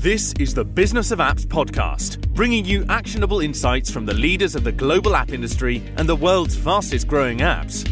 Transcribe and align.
This 0.00 0.32
is 0.38 0.54
the 0.54 0.64
Business 0.64 1.10
of 1.10 1.18
Apps 1.18 1.44
podcast, 1.44 2.26
bringing 2.32 2.64
you 2.64 2.86
actionable 2.88 3.40
insights 3.40 3.90
from 3.90 4.06
the 4.06 4.14
leaders 4.14 4.54
of 4.54 4.64
the 4.64 4.72
global 4.72 5.14
app 5.14 5.30
industry 5.30 5.82
and 5.98 6.08
the 6.08 6.16
world's 6.16 6.56
fastest 6.56 7.06
growing 7.06 7.40
apps. 7.40 7.86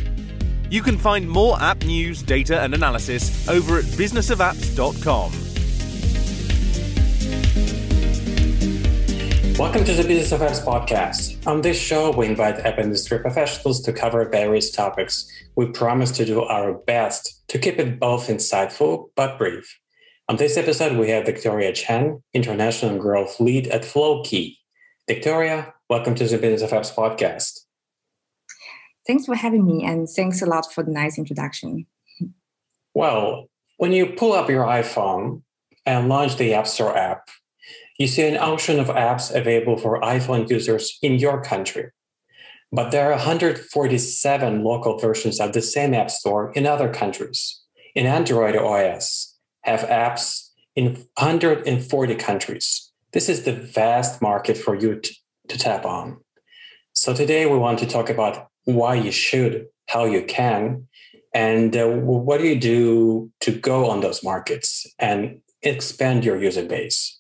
You 0.71 0.80
can 0.80 0.96
find 0.96 1.29
more 1.29 1.60
app 1.60 1.84
news, 1.84 2.22
data, 2.22 2.62
and 2.62 2.72
analysis 2.72 3.46
over 3.46 3.76
at 3.76 3.84
businessofapps.com. 3.84 5.33
Welcome 9.58 9.84
to 9.84 9.93
the 9.93 10.04
Business 10.04 10.33
of 10.33 10.40
Apps 10.40 10.65
podcast. 10.65 11.47
On 11.47 11.61
this 11.61 11.79
show, 11.79 12.11
we 12.12 12.25
invite 12.25 12.61
app 12.61 12.79
industry 12.79 13.19
professionals 13.19 13.83
to 13.83 13.93
cover 13.93 14.26
various 14.30 14.70
topics. 14.70 15.30
We 15.56 15.66
promise 15.72 16.12
to 16.12 16.25
do 16.25 16.41
our 16.41 16.73
best 16.73 17.47
to 17.48 17.59
keep 17.59 17.79
it 17.79 18.01
both 18.01 18.29
insightful 18.29 19.11
but 19.15 19.37
brief. 19.37 19.79
On 20.30 20.37
this 20.37 20.59
episode, 20.59 20.98
we 20.98 21.09
have 21.09 21.24
Victoria 21.24 21.73
Chen, 21.73 22.23
International 22.34 22.98
Growth 22.98 23.41
Lead 23.41 23.66
at 23.68 23.80
Flowkey. 23.80 24.59
Victoria, 25.06 25.73
welcome 25.88 26.14
to 26.16 26.27
the 26.27 26.37
Business 26.37 26.70
of 26.70 26.78
Apps 26.78 26.95
podcast. 26.95 27.60
Thanks 29.06 29.24
for 29.24 29.34
having 29.34 29.64
me, 29.64 29.87
and 29.87 30.06
thanks 30.06 30.42
a 30.42 30.46
lot 30.46 30.70
for 30.70 30.82
the 30.84 30.91
nice 30.91 31.16
introduction. 31.16 31.87
Well, 32.92 33.48
when 33.78 33.92
you 33.92 34.04
pull 34.04 34.34
up 34.34 34.51
your 34.51 34.66
iPhone 34.66 35.41
and 35.87 36.10
launch 36.10 36.37
the 36.37 36.52
App 36.52 36.66
Store 36.66 36.95
app, 36.95 37.30
you 37.98 38.06
see 38.06 38.29
an 38.29 38.37
ocean 38.37 38.79
of 38.79 38.88
apps 38.88 39.34
available 39.34 39.79
for 39.79 39.98
iPhone 40.02 40.51
users 40.51 40.98
in 41.01 41.15
your 41.15 41.42
country. 41.42 41.90
But 42.70 42.90
there 42.90 43.06
are 43.10 43.16
147 43.16 44.62
local 44.62 44.98
versions 44.98 45.40
of 45.40 45.54
the 45.54 45.62
same 45.62 45.95
App 45.95 46.10
Store 46.10 46.52
in 46.52 46.66
other 46.66 46.92
countries. 46.92 47.62
In 47.95 48.04
Android 48.04 48.56
OS, 48.56 49.27
have 49.69 49.81
apps 49.89 50.49
in 50.75 50.87
140 51.17 52.15
countries. 52.15 52.91
This 53.13 53.29
is 53.29 53.43
the 53.43 53.52
vast 53.52 54.23
market 54.23 54.57
for 54.57 54.75
you 54.75 55.01
to, 55.01 55.15
to 55.49 55.59
tap 55.59 55.85
on. 55.85 56.19
So 56.95 57.15
today 57.15 57.47
we 57.47 57.59
want 57.59 57.79
to 57.80 57.87
talk 57.87 58.09
about 58.10 58.49
why 58.65 58.95
you 58.95 59.13
should, 59.13 59.66
how 59.88 60.05
you 60.05 60.23
can, 60.25 60.88
and 61.35 61.77
uh, 61.77 61.87
what 61.87 62.38
do 62.41 62.47
you 62.47 62.59
do 62.59 63.30
to 63.41 63.51
go 63.52 63.91
on 63.91 64.00
those 64.00 64.25
markets 64.25 64.86
and 64.98 65.41
expand 65.62 66.25
your 66.25 66.42
user 66.42 66.64
base. 66.64 67.19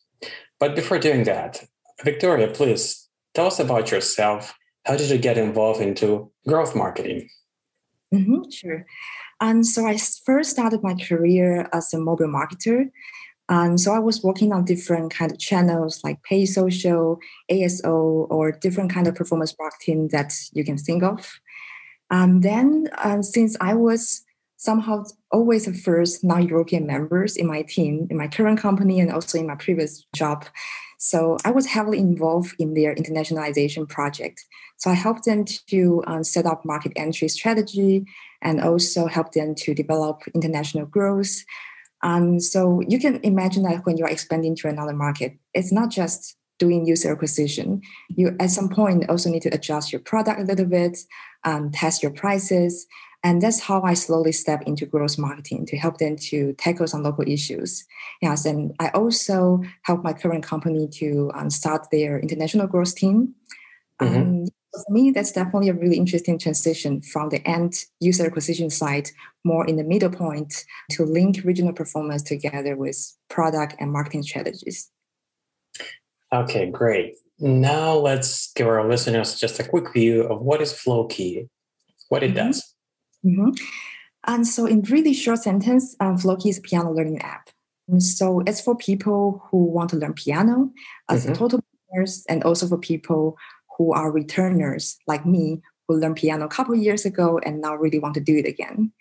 But 0.58 0.74
before 0.74 0.98
doing 0.98 1.24
that, 1.24 1.64
Victoria, 2.02 2.48
please 2.48 3.08
tell 3.34 3.46
us 3.46 3.60
about 3.60 3.90
yourself. 3.90 4.54
How 4.86 4.96
did 4.96 5.10
you 5.10 5.18
get 5.18 5.36
involved 5.36 5.80
into 5.80 6.30
growth 6.46 6.74
marketing? 6.74 7.28
Mm-hmm, 8.12 8.48
sure. 8.50 8.86
And 9.40 9.66
so 9.66 9.86
I 9.86 9.96
first 10.24 10.50
started 10.50 10.82
my 10.82 10.94
career 10.94 11.68
as 11.72 11.92
a 11.94 11.98
mobile 11.98 12.26
marketer. 12.26 12.90
And 13.48 13.80
so 13.80 13.94
I 13.94 13.98
was 13.98 14.22
working 14.22 14.52
on 14.52 14.64
different 14.64 15.12
kind 15.12 15.32
of 15.32 15.38
channels 15.38 16.02
like 16.04 16.22
pay 16.22 16.44
social, 16.44 17.18
ASO, 17.50 18.26
or 18.30 18.52
different 18.52 18.92
kind 18.92 19.06
of 19.06 19.14
performance 19.14 19.54
marketing 19.58 20.08
that 20.08 20.34
you 20.52 20.64
can 20.64 20.76
think 20.76 21.02
of. 21.02 21.40
And 22.10 22.42
then 22.42 22.88
uh, 22.98 23.22
since 23.22 23.56
I 23.60 23.74
was 23.74 24.22
somehow 24.56 25.04
always 25.30 25.66
the 25.66 25.72
first 25.72 26.24
non-European 26.24 26.86
members 26.86 27.36
in 27.36 27.46
my 27.46 27.62
team, 27.62 28.06
in 28.10 28.16
my 28.16 28.28
current 28.28 28.58
company 28.58 29.00
and 29.00 29.12
also 29.12 29.38
in 29.38 29.46
my 29.46 29.54
previous 29.54 30.04
job, 30.14 30.44
so 30.98 31.36
I 31.44 31.52
was 31.52 31.66
heavily 31.66 31.98
involved 31.98 32.54
in 32.58 32.74
their 32.74 32.94
internationalization 32.94 33.88
project. 33.88 34.44
So 34.78 34.90
I 34.90 34.94
helped 34.94 35.24
them 35.24 35.44
to 35.68 36.02
um, 36.08 36.24
set 36.24 36.44
up 36.44 36.64
market 36.64 36.92
entry 36.96 37.28
strategy 37.28 38.04
and 38.42 38.60
also 38.60 39.06
help 39.06 39.32
them 39.32 39.54
to 39.54 39.74
develop 39.74 40.22
international 40.34 40.86
growth. 40.86 41.44
Um, 42.02 42.38
so 42.38 42.80
you 42.86 42.98
can 42.98 43.20
imagine 43.22 43.64
that 43.64 43.84
when 43.84 43.96
you're 43.96 44.08
expanding 44.08 44.54
to 44.56 44.68
another 44.68 44.94
market, 44.94 45.36
it's 45.54 45.72
not 45.72 45.90
just 45.90 46.36
doing 46.58 46.86
user 46.86 47.12
acquisition. 47.12 47.80
You 48.08 48.36
at 48.40 48.50
some 48.50 48.68
point 48.68 49.08
also 49.08 49.30
need 49.30 49.42
to 49.42 49.54
adjust 49.54 49.92
your 49.92 50.00
product 50.00 50.40
a 50.40 50.44
little 50.44 50.66
bit, 50.66 50.98
um, 51.44 51.70
test 51.70 52.02
your 52.02 52.12
prices, 52.12 52.86
and 53.24 53.42
that's 53.42 53.60
how 53.60 53.82
I 53.82 53.94
slowly 53.94 54.30
step 54.30 54.62
into 54.62 54.86
growth 54.86 55.18
marketing 55.18 55.66
to 55.66 55.76
help 55.76 55.98
them 55.98 56.16
to 56.30 56.52
tackle 56.54 56.86
some 56.86 57.02
local 57.02 57.24
issues. 57.26 57.84
Yes, 58.22 58.44
and 58.44 58.74
I 58.78 58.90
also 58.90 59.62
help 59.82 60.04
my 60.04 60.12
current 60.12 60.44
company 60.44 60.88
to 60.94 61.30
um, 61.34 61.50
start 61.50 61.88
their 61.90 62.18
international 62.20 62.68
growth 62.68 62.94
team. 62.94 63.34
Mm-hmm. 64.00 64.16
Um, 64.16 64.46
for 64.72 64.92
me, 64.92 65.10
that's 65.10 65.32
definitely 65.32 65.68
a 65.68 65.74
really 65.74 65.96
interesting 65.96 66.38
transition 66.38 67.00
from 67.00 67.30
the 67.30 67.46
end 67.46 67.84
user 68.00 68.26
acquisition 68.26 68.70
side, 68.70 69.08
more 69.44 69.66
in 69.66 69.76
the 69.76 69.84
middle 69.84 70.10
point, 70.10 70.64
to 70.90 71.04
link 71.04 71.40
regional 71.44 71.72
performance 71.72 72.22
together 72.22 72.76
with 72.76 72.96
product 73.28 73.74
and 73.78 73.92
marketing 73.92 74.22
strategies. 74.22 74.90
Okay, 76.32 76.70
great. 76.70 77.16
Now 77.38 77.94
let's 77.94 78.52
give 78.52 78.66
our 78.66 78.86
listeners 78.86 79.38
just 79.38 79.58
a 79.58 79.64
quick 79.64 79.92
view 79.92 80.22
of 80.24 80.42
what 80.42 80.60
is 80.60 80.72
Flowkey, 80.72 81.48
what 82.08 82.22
it 82.22 82.34
mm-hmm. 82.34 82.46
does. 82.46 82.74
Mm-hmm. 83.24 83.50
And 84.26 84.46
so, 84.46 84.66
in 84.66 84.82
really 84.82 85.14
short 85.14 85.38
sentence, 85.38 85.96
um, 86.00 86.18
Flowkey 86.18 86.50
is 86.50 86.58
a 86.58 86.62
piano 86.62 86.92
learning 86.92 87.22
app. 87.22 87.48
And 87.88 88.02
so 88.02 88.40
it's 88.40 88.60
for 88.60 88.76
people 88.76 89.42
who 89.50 89.64
want 89.64 89.90
to 89.90 89.96
learn 89.96 90.12
piano 90.12 90.70
as 91.08 91.24
mm-hmm. 91.24 91.32
a 91.32 91.36
total 91.36 91.60
beginners, 91.88 92.24
and 92.28 92.44
also 92.44 92.68
for 92.68 92.76
people 92.76 93.38
who 93.78 93.92
are 93.92 94.12
returners 94.12 94.98
like 95.06 95.24
me 95.24 95.62
who 95.86 95.96
learned 95.96 96.16
piano 96.16 96.44
a 96.44 96.48
couple 96.48 96.74
years 96.74 97.06
ago 97.06 97.40
and 97.42 97.60
now 97.60 97.74
really 97.74 97.98
want 97.98 98.14
to 98.14 98.20
do 98.20 98.36
it 98.36 98.46
again. 98.46 98.92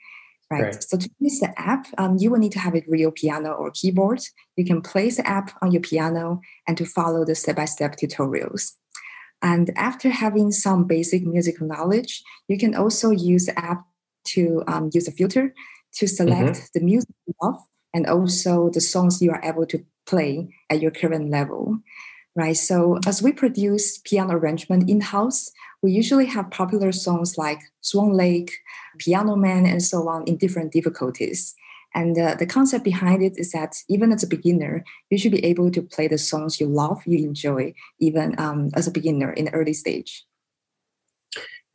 Right. 0.50 0.64
right. 0.64 0.84
So 0.84 0.98
to 0.98 1.10
use 1.20 1.42
the 1.42 1.60
app, 1.60 1.88
um, 1.98 2.16
you 2.18 2.32
will 2.32 2.40
need 2.40 2.54
to 2.54 2.60
have 2.60 2.74
a 2.74 2.84
real 2.88 3.12
piano 3.12 3.52
or 3.52 3.72
keyboard. 3.72 4.22
You 4.56 4.64
can 4.64 4.82
place 4.82 5.18
the 5.18 5.28
app 5.28 5.52
on 5.62 5.72
your 5.72 5.82
piano 5.82 6.40
and 6.66 6.78
to 6.78 6.86
follow 6.86 7.26
the 7.26 7.36
step-by-step 7.36 7.98
tutorials. 7.98 8.72
And 9.42 9.72
after 9.76 10.10
having 10.10 10.52
some 10.52 10.86
basic 10.86 11.26
musical 11.26 11.68
knowledge, 11.68 12.24
you 12.48 12.58
can 12.58 12.76
also 12.76 13.12
use 13.12 13.48
the 13.48 13.60
app 13.60 13.84
to 14.28 14.64
um, 14.68 14.90
use 14.94 15.08
a 15.08 15.12
filter 15.12 15.54
to 15.96 16.08
select 16.08 16.58
mm-hmm. 16.58 16.66
the 16.74 16.80
music 16.80 17.10
you 17.26 17.34
love 17.42 17.60
and 17.94 18.08
also 18.08 18.70
the 18.70 18.82
songs 18.82 19.22
you 19.22 19.32
are 19.32 19.42
able 19.44 19.66
to 19.66 19.84
play 20.06 20.50
at 20.70 20.82
your 20.82 20.92
current 20.92 21.30
level 21.30 21.78
right? 22.38 22.56
So 22.56 23.00
as 23.06 23.22
we 23.22 23.32
produce 23.32 23.98
piano 23.98 24.36
arrangement 24.36 24.90
in-house, 24.90 25.52
we 25.82 25.92
usually 25.92 26.28
have 26.28 26.52
popular 26.52 26.92
songs 26.92 27.38
like 27.38 27.60
Swan 27.82 28.14
Lake, 28.14 28.52
Piano 29.00 29.36
Man, 29.36 29.66
and 29.66 29.84
so 29.84 30.08
on 30.08 30.24
in 30.26 30.38
different 30.38 30.72
difficulties. 30.72 31.56
And 31.96 32.18
uh, 32.18 32.36
the 32.36 32.46
concept 32.46 32.84
behind 32.84 33.24
it 33.24 33.34
is 33.38 33.52
that 33.54 33.76
even 33.90 34.12
as 34.12 34.22
a 34.22 34.28
beginner, 34.28 34.84
you 35.10 35.18
should 35.18 35.32
be 35.32 35.44
able 35.44 35.72
to 35.72 35.82
play 35.82 36.08
the 36.08 36.18
songs 36.18 36.60
you 36.60 36.68
love, 36.68 37.02
you 37.08 37.18
enjoy, 37.26 37.74
even 38.00 38.40
um, 38.40 38.70
as 38.76 38.88
a 38.88 38.92
beginner 38.92 39.34
in 39.34 39.46
the 39.46 39.54
early 39.54 39.74
stage. 39.74 40.26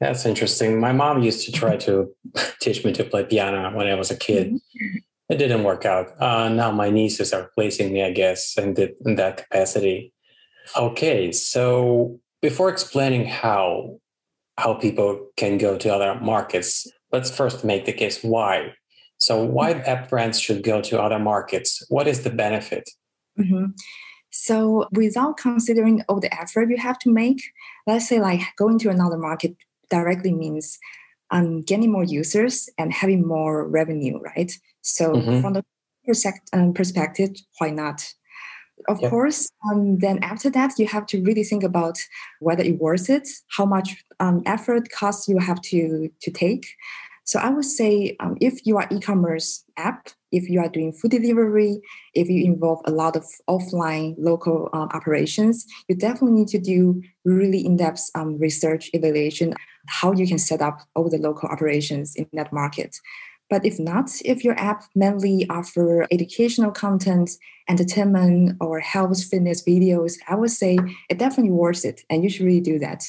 That's 0.01 0.25
interesting. 0.25 0.81
My 0.81 0.93
mom 0.93 1.23
used 1.23 1.45
to 1.47 1.53
try 1.53 1.77
to 1.79 2.09
teach 2.61 2.85
me 2.85 2.93
to 2.93 3.05
play 3.05 3.25
piano 3.25 3.77
when 3.77 3.89
I 3.89 3.95
was 3.95 4.11
a 4.11 4.17
kid. 4.17 4.53
Mm-hmm. 4.53 4.97
It 5.29 5.39
didn't 5.39 5.65
work 5.65 5.87
out. 5.87 6.21
Uh, 6.21 6.49
now 6.51 6.71
my 6.71 6.91
nieces 6.91 7.33
are 7.33 7.43
replacing 7.43 7.93
me, 7.93 8.05
I 8.05 8.11
guess, 8.11 8.59
in, 8.59 8.75
the, 8.75 8.95
in 9.07 9.15
that 9.17 9.39
capacity. 9.39 10.12
Okay, 10.77 11.33
so 11.33 12.19
before 12.41 12.69
explaining 12.69 13.27
how 13.27 13.99
how 14.59 14.75
people 14.75 15.29
can 15.37 15.59
go 15.59 15.79
to 15.79 15.93
other 15.93 16.21
markets, 16.21 16.87
let's 17.11 17.35
first 17.35 17.65
make 17.65 17.85
the 17.85 17.93
case 17.93 18.23
why. 18.23 18.75
So, 19.19 19.43
why 19.45 19.75
mm-hmm. 19.75 19.89
app 19.89 20.11
brands 20.11 20.41
should 20.41 20.65
go 20.65 20.81
to 20.83 21.01
other 21.01 21.19
markets? 21.19 21.85
What 21.89 22.09
is 22.09 22.23
the 22.23 22.31
benefit? 22.31 22.91
Mm-hmm. 23.39 23.67
So, 24.31 24.89
without 24.93 25.37
considering 25.37 26.03
all 26.09 26.19
the 26.19 26.35
effort 26.35 26.71
you 26.71 26.77
have 26.79 26.99
to 27.01 27.11
make, 27.11 27.41
let's 27.87 28.09
say 28.09 28.21
like 28.21 28.41
going 28.57 28.79
to 28.81 28.91
another 28.91 29.19
market 29.19 29.55
directly 29.91 30.33
means 30.33 30.79
um, 31.31 31.61
getting 31.63 31.93
more 31.93 32.05
users 32.05 32.69
and 32.79 32.93
having 32.93 33.27
more 33.27 33.69
revenue, 33.69 34.19
right? 34.19 34.53
So, 34.81 35.13
mm-hmm. 35.13 35.41
from 35.41 35.53
the 35.53 35.65
um, 36.53 36.75
perspective, 36.75 37.31
why 37.59 37.71
not? 37.71 38.05
Of 38.89 39.01
yeah. 39.01 39.11
course 39.11 39.51
um, 39.71 39.99
then 39.99 40.19
after 40.23 40.51
that 40.51 40.79
you 40.79 40.87
have 40.87 41.07
to 41.07 41.23
really 41.23 41.45
think 41.45 41.63
about 41.63 41.99
whether 42.41 42.63
it 42.63 42.79
worth 42.79 43.09
it 43.11 43.29
how 43.57 43.65
much 43.65 44.05
um, 44.21 44.43
effort 44.47 44.91
cost 44.91 45.29
you 45.29 45.39
have 45.39 45.61
to 45.61 46.11
to 46.21 46.31
take 46.31 46.67
so 47.25 47.39
i 47.39 47.49
would 47.49 47.65
say 47.65 48.17
um, 48.21 48.37
if 48.41 48.67
you 48.67 48.77
are 48.77 48.87
e-commerce 48.91 49.65
app 49.77 50.09
if 50.33 50.49
you 50.49 50.61
are 50.61 50.69
doing 50.69 50.93
food 50.93 51.11
delivery 51.11 51.81
if 52.15 52.29
you 52.29 52.45
involve 52.45 52.81
a 52.87 52.91
lot 52.91 53.17
of 53.17 53.25
offline 53.49 54.15
local 54.19 54.69
um, 54.73 54.89
operations 54.93 55.67
you 55.89 55.97
definitely 55.97 56.33
need 56.33 56.49
to 56.49 56.59
do 56.59 57.03
really 57.25 57.65
in-depth 57.65 58.11
um, 58.15 58.39
research 58.39 58.91
evaluation 58.93 59.55
how 59.89 60.13
you 60.13 60.27
can 60.27 60.39
set 60.39 60.63
up 60.63 60.81
all 60.95 61.09
the 61.09 61.19
local 61.19 61.49
operations 61.49 62.15
in 62.17 62.27
that 62.33 62.53
market 62.53 62.97
but 63.53 63.67
if 63.67 63.79
not, 63.79 64.09
if 64.25 64.45
your 64.47 64.59
app 64.59 64.81
mainly 64.95 65.47
offer 65.51 66.07
educational 66.11 66.71
content, 66.71 67.29
entertainment, 67.69 68.57
or 68.63 68.81
health 68.81 69.23
fitness 69.31 69.63
videos, 69.63 70.15
I 70.27 70.37
would 70.37 70.55
say 70.63 70.79
it 71.11 71.19
definitely 71.19 71.53
worth 71.53 71.85
it. 71.85 72.01
And 72.09 72.23
you 72.23 72.31
should 72.31 72.47
really 72.47 72.63
do 72.63 72.79
that. 72.79 73.05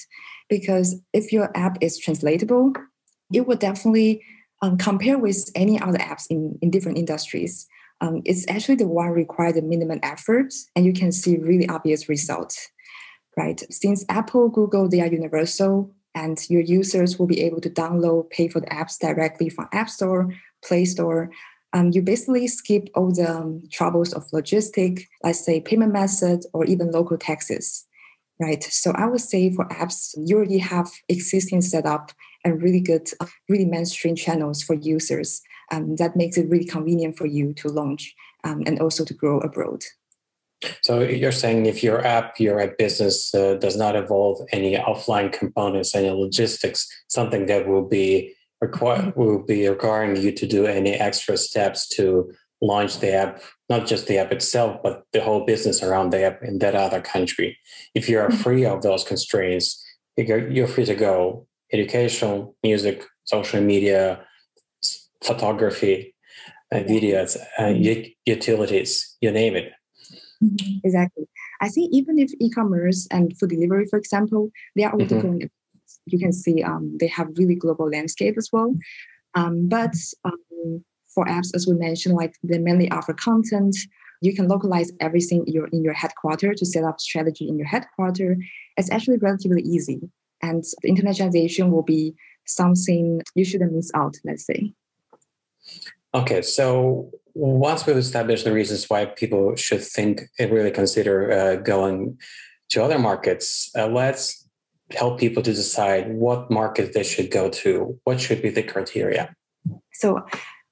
Because 0.49 0.99
if 1.13 1.31
your 1.31 1.49
app 1.55 1.77
is 1.79 1.97
translatable, 1.97 2.73
it 3.31 3.47
will 3.47 3.55
definitely 3.55 4.21
um, 4.61 4.77
compare 4.77 5.17
with 5.17 5.49
any 5.55 5.79
other 5.79 5.99
apps 5.99 6.25
in, 6.29 6.59
in 6.61 6.69
different 6.69 6.97
industries. 6.97 7.65
um, 8.03 8.21
it's 8.25 8.45
actually 8.49 8.75
the 8.75 8.87
one 8.87 9.11
required 9.11 9.55
the 9.55 9.61
minimum 9.61 9.99
effort, 10.03 10.53
and 10.75 10.85
you 10.85 10.91
can 10.91 11.11
see 11.11 11.37
really 11.37 11.67
obvious 11.69 12.09
results, 12.09 12.69
right? 13.37 13.63
Since 13.71 14.03
Apple, 14.09 14.49
Google, 14.49 14.89
they 14.89 14.99
are 14.99 15.07
universal, 15.07 15.89
and 16.15 16.37
your 16.49 16.61
users 16.61 17.17
will 17.17 17.27
be 17.27 17.41
able 17.41 17.61
to 17.61 17.69
download, 17.69 18.29
pay 18.29 18.47
for 18.47 18.59
the 18.59 18.67
apps 18.67 18.99
directly 18.99 19.49
from 19.49 19.67
App 19.71 19.89
Store, 19.89 20.33
Play 20.63 20.85
Store. 20.85 21.31
Um, 21.73 21.91
you 21.91 22.01
basically 22.01 22.47
skip 22.47 22.89
all 22.95 23.11
the 23.11 23.29
um, 23.29 23.63
troubles 23.71 24.13
of 24.13 24.29
logistic, 24.31 25.07
let's 25.23 25.43
say 25.43 25.59
payment 25.59 25.91
method 25.91 26.45
or 26.53 26.65
even 26.65 26.91
local 26.91 27.17
taxes, 27.17 27.85
right? 28.39 28.63
So 28.63 28.91
I 28.91 29.07
would 29.07 29.21
say 29.21 29.51
for 29.51 29.67
apps, 29.69 30.13
you 30.17 30.37
already 30.37 30.59
have 30.59 30.91
existing 31.09 31.61
setup 31.61 32.11
and 32.43 32.61
really 32.61 32.81
good, 32.81 33.09
really 33.49 33.65
mainstream 33.65 34.15
channels 34.15 34.61
for 34.61 34.75
users. 34.75 35.41
Um, 35.71 35.95
that 35.95 36.15
makes 36.15 36.37
it 36.37 36.49
really 36.49 36.65
convenient 36.65 37.17
for 37.17 37.25
you 37.25 37.53
to 37.53 37.69
launch 37.69 38.13
um, 38.43 38.61
and 38.67 38.79
also 38.79 39.03
to 39.05 39.13
grow 39.13 39.39
abroad. 39.39 39.83
So 40.81 41.01
you're 41.01 41.31
saying 41.31 41.65
if 41.65 41.83
your 41.83 42.05
app, 42.05 42.39
your 42.39 42.59
app 42.59 42.77
business 42.77 43.33
uh, 43.33 43.55
does 43.55 43.75
not 43.75 43.95
involve 43.95 44.41
any 44.51 44.75
offline 44.75 45.31
components, 45.31 45.95
any 45.95 46.09
logistics, 46.09 46.87
something 47.07 47.45
that 47.47 47.67
will 47.67 47.87
be 47.87 48.33
require 48.61 49.13
will 49.15 49.43
be 49.43 49.67
requiring 49.67 50.15
you 50.15 50.31
to 50.31 50.47
do 50.47 50.65
any 50.65 50.93
extra 50.93 51.35
steps 51.37 51.87
to 51.95 52.31
launch 52.61 52.99
the 52.99 53.13
app, 53.13 53.41
not 53.69 53.85
just 53.85 54.07
the 54.07 54.17
app 54.17 54.31
itself, 54.31 54.71
but 54.81 55.03
the 55.11 55.21
whole 55.21 55.45
business 55.45 55.83
around 55.83 56.11
the 56.11 56.23
app 56.23 56.41
in 56.41 56.59
that 56.59 56.75
other 56.75 57.01
country. 57.01 57.57
If 57.93 58.07
you 58.09 58.19
are 58.19 58.29
mm-hmm. 58.29 58.43
free 58.43 58.65
of 58.65 58.81
those 58.81 59.03
constraints, 59.03 59.83
you're 60.17 60.67
free 60.67 60.85
to 60.85 60.95
go. 60.95 61.47
Education, 61.71 62.53
music, 62.63 63.03
social 63.25 63.61
media, 63.61 64.23
photography, 65.23 66.15
uh, 66.71 66.77
videos, 66.93 67.37
uh, 67.59 67.73
utilities, 68.25 69.17
you 69.21 69.31
name 69.31 69.55
it. 69.55 69.71
Mm-hmm. 70.43 70.79
Exactly. 70.83 71.27
I 71.61 71.69
think 71.69 71.89
even 71.93 72.19
if 72.19 72.31
e-commerce 72.39 73.07
and 73.11 73.35
food 73.37 73.49
delivery, 73.49 73.85
for 73.89 73.97
example, 73.97 74.51
they 74.75 74.83
are 74.83 74.93
also 74.93 75.15
mm-hmm. 75.15 75.27
going. 75.27 75.49
You 76.05 76.19
can 76.19 76.33
see 76.33 76.61
um, 76.63 76.97
they 76.99 77.07
have 77.07 77.27
really 77.37 77.55
global 77.55 77.89
landscape 77.89 78.35
as 78.37 78.49
well. 78.51 78.75
Um, 79.35 79.69
but 79.69 79.95
um, 80.25 80.83
for 81.13 81.25
apps, 81.25 81.55
as 81.55 81.67
we 81.67 81.75
mentioned, 81.75 82.15
like 82.15 82.35
they 82.43 82.57
mainly 82.57 82.91
offer 82.91 83.13
content. 83.13 83.75
You 84.21 84.33
can 84.33 84.47
localize 84.47 84.91
everything 84.99 85.43
in 85.47 85.53
your 85.53 85.67
in 85.67 85.83
your 85.83 85.93
headquarter 85.93 86.53
to 86.53 86.65
set 86.65 86.83
up 86.83 86.99
strategy 86.99 87.47
in 87.47 87.57
your 87.57 87.67
headquarter. 87.67 88.37
It's 88.77 88.91
actually 88.91 89.17
relatively 89.17 89.61
easy, 89.61 90.01
and 90.41 90.63
the 90.81 90.89
internationalization 90.91 91.69
will 91.69 91.83
be 91.83 92.15
something 92.45 93.21
you 93.35 93.45
shouldn't 93.45 93.73
miss 93.73 93.91
out. 93.93 94.15
Let's 94.25 94.45
say. 94.45 94.73
Okay, 96.13 96.41
so 96.41 97.11
once 97.33 97.85
we've 97.85 97.97
established 97.97 98.45
the 98.45 98.53
reasons 98.53 98.89
why 98.89 99.05
people 99.05 99.55
should 99.55 99.81
think 99.81 100.21
and 100.39 100.51
really 100.51 100.71
consider 100.71 101.31
uh, 101.31 101.55
going 101.55 102.17
to 102.69 102.83
other 102.83 102.99
markets, 102.99 103.71
uh, 103.77 103.87
let's 103.87 104.47
help 104.91 105.19
people 105.19 105.41
to 105.41 105.53
decide 105.53 106.13
what 106.13 106.51
market 106.51 106.93
they 106.93 107.03
should 107.03 107.31
go 107.31 107.49
to. 107.49 107.99
What 108.03 108.21
should 108.21 108.41
be 108.41 108.49
the 108.49 108.63
criteria? 108.63 109.33
So, 109.93 110.21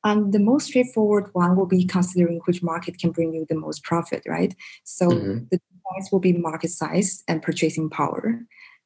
um, 0.04 0.32
the 0.32 0.40
most 0.40 0.68
straightforward 0.68 1.30
one 1.34 1.56
will 1.56 1.68
be 1.68 1.86
considering 1.86 2.42
which 2.46 2.64
market 2.64 2.98
can 2.98 3.12
bring 3.12 3.34
you 3.34 3.46
the 3.48 3.56
most 3.56 3.84
profit, 3.84 4.24
right? 4.28 4.56
So, 4.84 5.08
mm-hmm. 5.08 5.46
the 5.52 5.60
points 5.92 6.12
will 6.12 6.20
be 6.20 6.34
market 6.34 6.72
size 6.72 7.24
and 7.28 7.42
purchasing 7.42 7.90
power. 7.90 8.40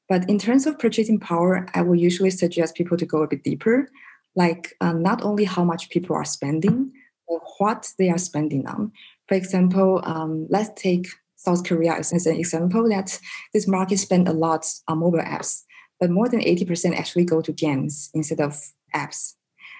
But 0.07 0.30
in 0.30 0.38
terms 0.38 0.68
of 0.68 0.77
purchasing 0.77 1.19
power, 1.19 1.68
I 1.74 1.81
will 1.81 1.95
usually 1.95 2.30
suggest 2.30 2.75
people 2.75 2.98
to 2.98 3.06
go 3.06 3.24
a 3.24 3.27
bit 3.27 3.44
deeper, 3.44 3.89
like 4.36 4.74
uh, 4.81 4.94
not 4.94 5.24
only 5.24 5.45
how 5.45 5.63
much 5.63 5.89
people 5.89 6.16
are 6.16 6.25
spending, 6.25 6.92
what 7.27 7.92
they 7.98 8.10
are 8.10 8.18
spending 8.18 8.68
on. 8.68 8.92
For 9.27 9.36
example, 9.36 10.01
um, 10.04 10.48
let's 10.50 10.69
take 10.81 11.07
South 11.36 11.63
Korea 11.63 11.94
as 11.94 12.12
an 12.12 12.36
example 12.36 12.88
that 12.89 13.19
this 13.54 13.68
market 13.68 13.98
spend 13.98 14.27
a 14.27 14.33
lot 14.33 14.66
on 14.88 15.00
mobile 15.00 15.19
apps, 15.19 15.63
but 16.00 16.10
more 16.10 16.27
than 16.30 16.42
80% 16.42 16.98
actually 16.98 17.25
go 17.25 17.42
to 17.42 17.51
games 17.51 18.10
instead 18.13 18.42
of 18.42 18.60
apps. 18.95 19.33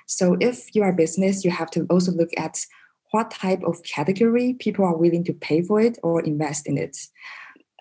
So 0.08 0.38
if 0.40 0.76
you 0.76 0.84
are 0.84 0.90
a 0.90 0.96
business, 0.96 1.44
you 1.44 1.52
have 1.52 1.72
to 1.72 1.86
also 1.90 2.12
look 2.12 2.30
at 2.38 2.60
what 3.12 3.32
type 3.32 3.64
of 3.64 3.82
category 3.84 4.54
people 4.60 4.86
are 4.86 4.98
willing 4.98 5.24
to 5.24 5.34
pay 5.34 5.62
for 5.62 5.80
it 5.80 5.98
or 6.04 6.22
invest 6.22 6.68
in 6.68 6.78
it. 6.78 6.98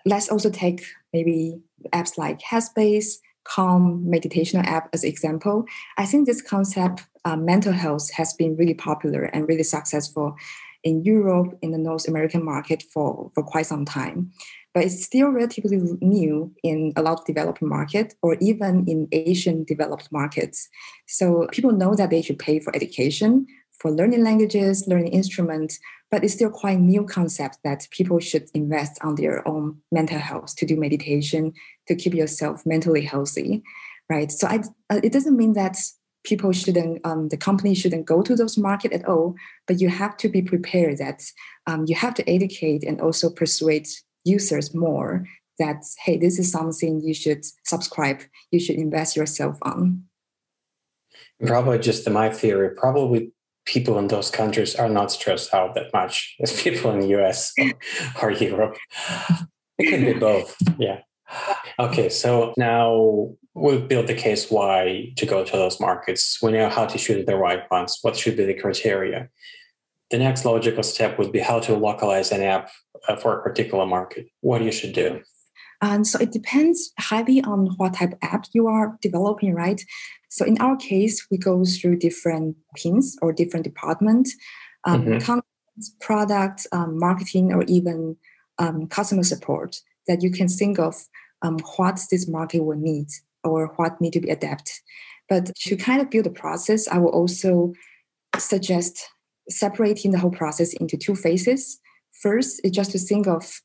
Let's 0.05 0.29
also 0.29 0.49
take 0.49 0.85
maybe 1.13 1.59
apps 1.93 2.17
like 2.17 2.39
Headspace, 2.41 3.15
calm 3.45 4.05
meditational 4.05 4.65
app 4.65 4.89
as 4.93 5.03
example, 5.03 5.65
I 5.97 6.05
think 6.05 6.25
this 6.25 6.41
concept, 6.41 7.03
uh, 7.23 7.37
mental 7.37 7.71
health, 7.71 8.11
has 8.11 8.33
been 8.33 8.57
really 8.57 8.73
popular 8.73 9.23
and 9.23 9.47
really 9.47 9.63
successful 9.63 10.35
in 10.83 11.03
Europe, 11.03 11.57
in 11.61 11.71
the 11.71 11.77
North 11.77 12.07
American 12.07 12.43
market 12.43 12.83
for, 12.83 13.31
for 13.33 13.43
quite 13.43 13.65
some 13.65 13.85
time. 13.85 14.31
But 14.73 14.83
it's 14.83 15.03
still 15.03 15.29
relatively 15.29 15.79
new 16.01 16.53
in 16.61 16.93
a 16.95 17.01
lot 17.01 17.19
of 17.19 17.25
developed 17.25 17.61
markets 17.61 18.13
or 18.21 18.35
even 18.41 18.85
in 18.87 19.07
Asian 19.11 19.63
developed 19.63 20.11
markets. 20.11 20.67
So 21.07 21.47
people 21.51 21.71
know 21.71 21.95
that 21.95 22.09
they 22.09 22.21
should 22.21 22.37
pay 22.37 22.59
for 22.59 22.75
education, 22.75 23.47
for 23.79 23.91
learning 23.91 24.23
languages, 24.23 24.85
learning 24.87 25.13
instruments, 25.13 25.79
but 26.11 26.23
it's 26.23 26.33
still 26.33 26.49
quite 26.49 26.79
new 26.79 27.03
concept 27.05 27.59
that 27.63 27.87
people 27.91 28.19
should 28.19 28.49
invest 28.53 28.97
on 29.03 29.15
their 29.15 29.47
own 29.47 29.77
mental 29.91 30.19
health 30.19 30.55
to 30.55 30.65
do 30.65 30.75
meditation 30.75 31.53
to 31.87 31.95
keep 31.95 32.13
yourself 32.13 32.65
mentally 32.65 33.01
healthy 33.01 33.63
right? 34.09 34.31
So 34.31 34.47
I, 34.47 34.59
uh, 34.89 35.01
it 35.03 35.11
doesn't 35.11 35.37
mean 35.37 35.53
that 35.53 35.77
people 36.23 36.51
shouldn't 36.51 37.05
um, 37.05 37.29
the 37.29 37.37
company 37.37 37.75
shouldn't 37.75 38.05
go 38.05 38.21
to 38.21 38.35
those 38.35 38.57
market 38.57 38.91
at 38.91 39.05
all 39.05 39.35
but 39.67 39.79
you 39.79 39.89
have 39.89 40.17
to 40.17 40.27
be 40.27 40.41
prepared 40.41 40.97
that 40.97 41.21
um, 41.67 41.85
you 41.87 41.95
have 41.95 42.15
to 42.15 42.27
educate 42.27 42.83
and 42.83 42.99
also 42.99 43.29
persuade 43.29 43.87
users 44.23 44.73
more 44.73 45.27
that 45.59 45.83
hey 46.03 46.17
this 46.17 46.39
is 46.39 46.51
something 46.51 46.99
you 47.01 47.13
should 47.13 47.45
subscribe 47.63 48.21
you 48.49 48.59
should 48.59 48.75
invest 48.75 49.15
yourself 49.15 49.59
on. 49.61 50.03
Probably 51.45 51.77
just 51.77 52.07
in 52.07 52.13
my 52.13 52.29
theory 52.29 52.71
probably 52.75 53.31
people 53.65 53.97
in 53.97 54.07
those 54.07 54.29
countries 54.29 54.75
are 54.75 54.89
not 54.89 55.11
stressed 55.11 55.53
out 55.53 55.75
that 55.75 55.91
much 55.93 56.35
as 56.41 56.61
people 56.61 56.91
in 56.91 56.99
the 56.99 57.19
US 57.19 57.53
or 58.21 58.31
Europe. 58.31 58.77
It 59.77 59.89
could 59.89 60.05
be 60.05 60.19
both. 60.19 60.55
Yeah. 60.77 61.01
Okay, 61.79 62.07
so 62.09 62.53
now 62.57 63.29
we've 63.55 63.87
built 63.87 64.07
the 64.07 64.13
case 64.13 64.49
why 64.49 65.11
to 65.17 65.25
go 65.25 65.43
to 65.43 65.51
those 65.51 65.79
markets. 65.79 66.37
We 66.41 66.51
know 66.51 66.69
how 66.69 66.85
to 66.85 66.97
choose 66.97 67.25
the 67.25 67.35
right 67.35 67.63
ones. 67.71 67.99
What 68.01 68.15
should 68.15 68.37
be 68.37 68.45
the 68.45 68.53
criteria? 68.53 69.29
The 70.11 70.19
next 70.19 70.45
logical 70.45 70.83
step 70.83 71.17
would 71.17 71.31
be 71.31 71.39
how 71.39 71.59
to 71.61 71.75
localize 71.75 72.31
an 72.31 72.43
app 72.43 72.69
uh, 73.07 73.15
for 73.15 73.39
a 73.39 73.43
particular 73.43 73.85
market. 73.85 74.27
What 74.41 74.61
you 74.61 74.71
should 74.71 74.93
do. 74.93 75.21
And 75.81 76.07
so 76.07 76.19
it 76.19 76.31
depends 76.31 76.91
highly 76.99 77.41
on 77.41 77.67
what 77.77 77.95
type 77.95 78.13
of 78.13 78.19
app 78.21 78.45
you 78.53 78.67
are 78.67 78.97
developing, 79.01 79.53
right? 79.53 79.83
So 80.29 80.45
in 80.45 80.57
our 80.59 80.75
case, 80.75 81.27
we 81.29 81.37
go 81.37 81.63
through 81.63 81.97
different 81.97 82.57
pins 82.75 83.17
or 83.21 83.33
different 83.33 83.63
departments, 83.63 84.35
um, 84.85 85.01
mm-hmm. 85.01 85.19
content, 85.19 85.45
product, 85.99 86.67
um, 86.71 86.97
marketing, 86.97 87.53
or 87.53 87.63
even 87.63 88.17
um, 88.57 88.87
customer 88.87 89.23
support 89.23 89.81
that 90.07 90.23
you 90.23 90.31
can 90.31 90.47
think 90.47 90.79
of 90.79 90.95
um, 91.41 91.57
what 91.77 91.99
this 92.11 92.27
market 92.27 92.63
will 92.63 92.77
need 92.77 93.07
or 93.43 93.67
what 93.75 93.99
need 94.01 94.13
to 94.13 94.21
be 94.21 94.29
adapted. 94.29 94.75
But 95.29 95.55
to 95.55 95.75
kind 95.75 96.01
of 96.01 96.09
build 96.09 96.27
a 96.27 96.31
process, 96.31 96.87
I 96.87 96.97
will 96.97 97.09
also 97.09 97.73
suggest 98.37 99.09
separating 99.49 100.11
the 100.11 100.19
whole 100.19 100.31
process 100.31 100.73
into 100.73 100.97
two 100.97 101.15
phases. 101.15 101.79
First 102.21 102.61
is 102.63 102.71
just 102.71 102.91
to 102.91 102.99
think 102.99 103.27
of 103.27 103.61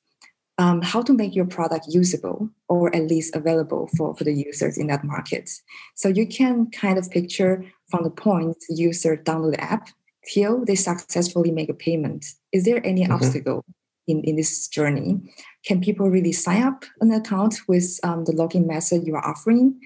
um, 0.61 0.83
how 0.83 1.01
to 1.01 1.15
make 1.15 1.35
your 1.35 1.47
product 1.47 1.87
usable 1.89 2.51
or 2.69 2.95
at 2.95 3.07
least 3.07 3.35
available 3.35 3.89
for, 3.97 4.15
for 4.15 4.25
the 4.25 4.35
users 4.35 4.77
in 4.77 4.89
that 4.89 5.03
market. 5.03 5.49
So 5.95 6.09
you 6.09 6.27
can 6.27 6.71
kind 6.71 6.99
of 6.99 7.11
picture 7.11 7.65
from 7.89 8.05
the 8.05 8.11
point 8.11 8.57
the 8.69 8.75
user 8.75 9.17
download 9.17 9.53
the 9.53 9.65
app 9.65 9.89
till 10.31 10.63
they 10.67 10.75
successfully 10.75 11.51
make 11.51 11.71
a 11.71 11.75
payment. 11.75 12.27
Is 12.53 12.67
there 12.67 12.87
any 12.87 13.05
mm-hmm. 13.05 13.13
obstacle 13.13 13.65
in, 14.07 14.23
in 14.23 14.37
this 14.37 14.69
journey? 14.69 15.33
Can 15.65 15.81
people 15.81 16.11
really 16.11 16.33
sign 16.33 16.63
up 16.63 16.85
an 17.01 17.11
account 17.11 17.61
with 17.67 17.99
um, 18.03 18.27
the 18.27 18.33
login 18.33 18.67
method 18.67 19.07
you 19.07 19.15
are 19.15 19.27
offering? 19.27 19.81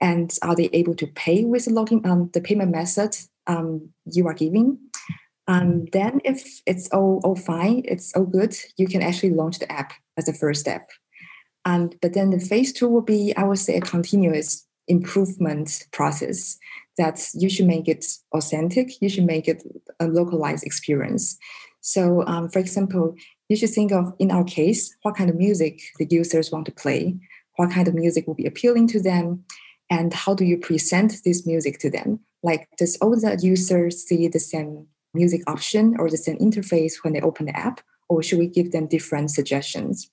And 0.00 0.32
are 0.42 0.54
they 0.54 0.70
able 0.72 0.94
to 0.94 1.06
pay 1.08 1.44
with 1.44 1.64
the 1.64 1.72
login 1.72 2.06
um, 2.06 2.30
the 2.32 2.40
payment 2.40 2.70
method 2.70 3.16
um, 3.48 3.88
you 4.04 4.28
are 4.28 4.34
giving? 4.34 4.78
Um, 5.48 5.86
then 5.92 6.20
if 6.24 6.62
it's 6.66 6.88
all, 6.90 7.20
all 7.24 7.36
fine, 7.36 7.82
it's 7.84 8.14
all 8.14 8.26
good, 8.26 8.56
you 8.76 8.86
can 8.86 9.02
actually 9.02 9.30
launch 9.30 9.58
the 9.58 9.70
app 9.70 9.92
as 10.16 10.28
a 10.28 10.32
first 10.32 10.60
step. 10.60 10.90
But 11.64 12.14
then 12.14 12.30
the 12.30 12.40
phase 12.40 12.72
two 12.72 12.88
will 12.88 13.02
be, 13.02 13.34
I 13.36 13.44
would 13.44 13.58
say, 13.58 13.76
a 13.76 13.80
continuous 13.80 14.66
improvement 14.88 15.86
process 15.92 16.58
that 16.98 17.26
you 17.34 17.48
should 17.48 17.66
make 17.66 17.88
it 17.88 18.04
authentic, 18.34 19.00
you 19.00 19.08
should 19.08 19.24
make 19.24 19.48
it 19.48 19.62
a 20.00 20.06
localized 20.06 20.64
experience. 20.64 21.38
So 21.80 22.24
um, 22.26 22.48
for 22.48 22.58
example, 22.58 23.14
you 23.48 23.56
should 23.56 23.70
think 23.70 23.92
of, 23.92 24.12
in 24.18 24.30
our 24.30 24.44
case, 24.44 24.94
what 25.02 25.16
kind 25.16 25.30
of 25.30 25.36
music 25.36 25.80
the 25.98 26.06
users 26.10 26.50
want 26.50 26.66
to 26.66 26.72
play, 26.72 27.16
what 27.56 27.70
kind 27.70 27.88
of 27.88 27.94
music 27.94 28.26
will 28.26 28.34
be 28.34 28.46
appealing 28.46 28.88
to 28.88 29.00
them, 29.00 29.44
and 29.90 30.12
how 30.12 30.34
do 30.34 30.44
you 30.44 30.58
present 30.58 31.14
this 31.24 31.46
music 31.46 31.78
to 31.78 31.90
them? 31.90 32.20
Like, 32.42 32.68
does 32.78 32.96
all 32.98 33.10
the 33.10 33.38
users 33.40 34.04
see 34.04 34.28
the 34.28 34.40
same 34.40 34.86
music 35.14 35.42
option 35.46 35.96
or 35.98 36.08
the 36.08 36.16
same 36.16 36.38
interface 36.38 36.94
when 37.02 37.12
they 37.12 37.20
open 37.20 37.46
the 37.46 37.56
app, 37.56 37.80
or 38.08 38.22
should 38.22 38.38
we 38.38 38.46
give 38.46 38.72
them 38.72 38.86
different 38.86 39.30
suggestions? 39.30 40.10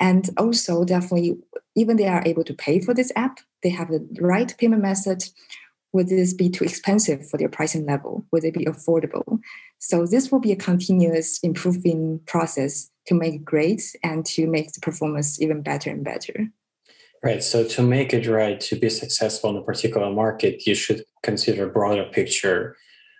And 0.00 0.28
also, 0.36 0.84
definitely, 0.84 1.38
even 1.76 1.96
they 1.96 2.08
are 2.08 2.22
able 2.26 2.44
to 2.44 2.54
pay 2.54 2.80
for 2.80 2.94
this 2.94 3.12
app, 3.16 3.38
they 3.62 3.70
have 3.70 3.88
the 3.88 4.06
right 4.20 4.54
payment 4.58 4.82
method. 4.82 5.24
Would 5.92 6.08
this 6.08 6.34
be 6.34 6.50
too 6.50 6.64
expensive 6.64 7.28
for 7.28 7.38
their 7.38 7.48
pricing 7.48 7.86
level? 7.86 8.26
Would 8.32 8.44
it 8.44 8.54
be 8.54 8.64
affordable? 8.64 9.38
So 9.78 10.06
this 10.06 10.32
will 10.32 10.40
be 10.40 10.50
a 10.50 10.56
continuous 10.56 11.38
improving 11.40 12.20
process 12.26 12.90
to 13.06 13.14
make 13.14 13.34
it 13.34 13.44
great 13.44 13.94
and 14.02 14.26
to 14.26 14.48
make 14.48 14.72
the 14.72 14.80
performance 14.80 15.40
even 15.40 15.62
better 15.62 15.90
and 15.90 16.02
better. 16.04 16.48
Right. 17.22 17.42
So 17.42 17.64
to 17.68 17.82
make 17.82 18.12
it 18.12 18.26
right, 18.26 18.60
to 18.60 18.76
be 18.76 18.90
successful 18.90 19.50
in 19.50 19.56
a 19.56 19.62
particular 19.62 20.10
market, 20.10 20.66
you 20.66 20.74
should 20.74 21.04
consider 21.22 21.68
broader 21.68 22.04
picture, 22.04 22.76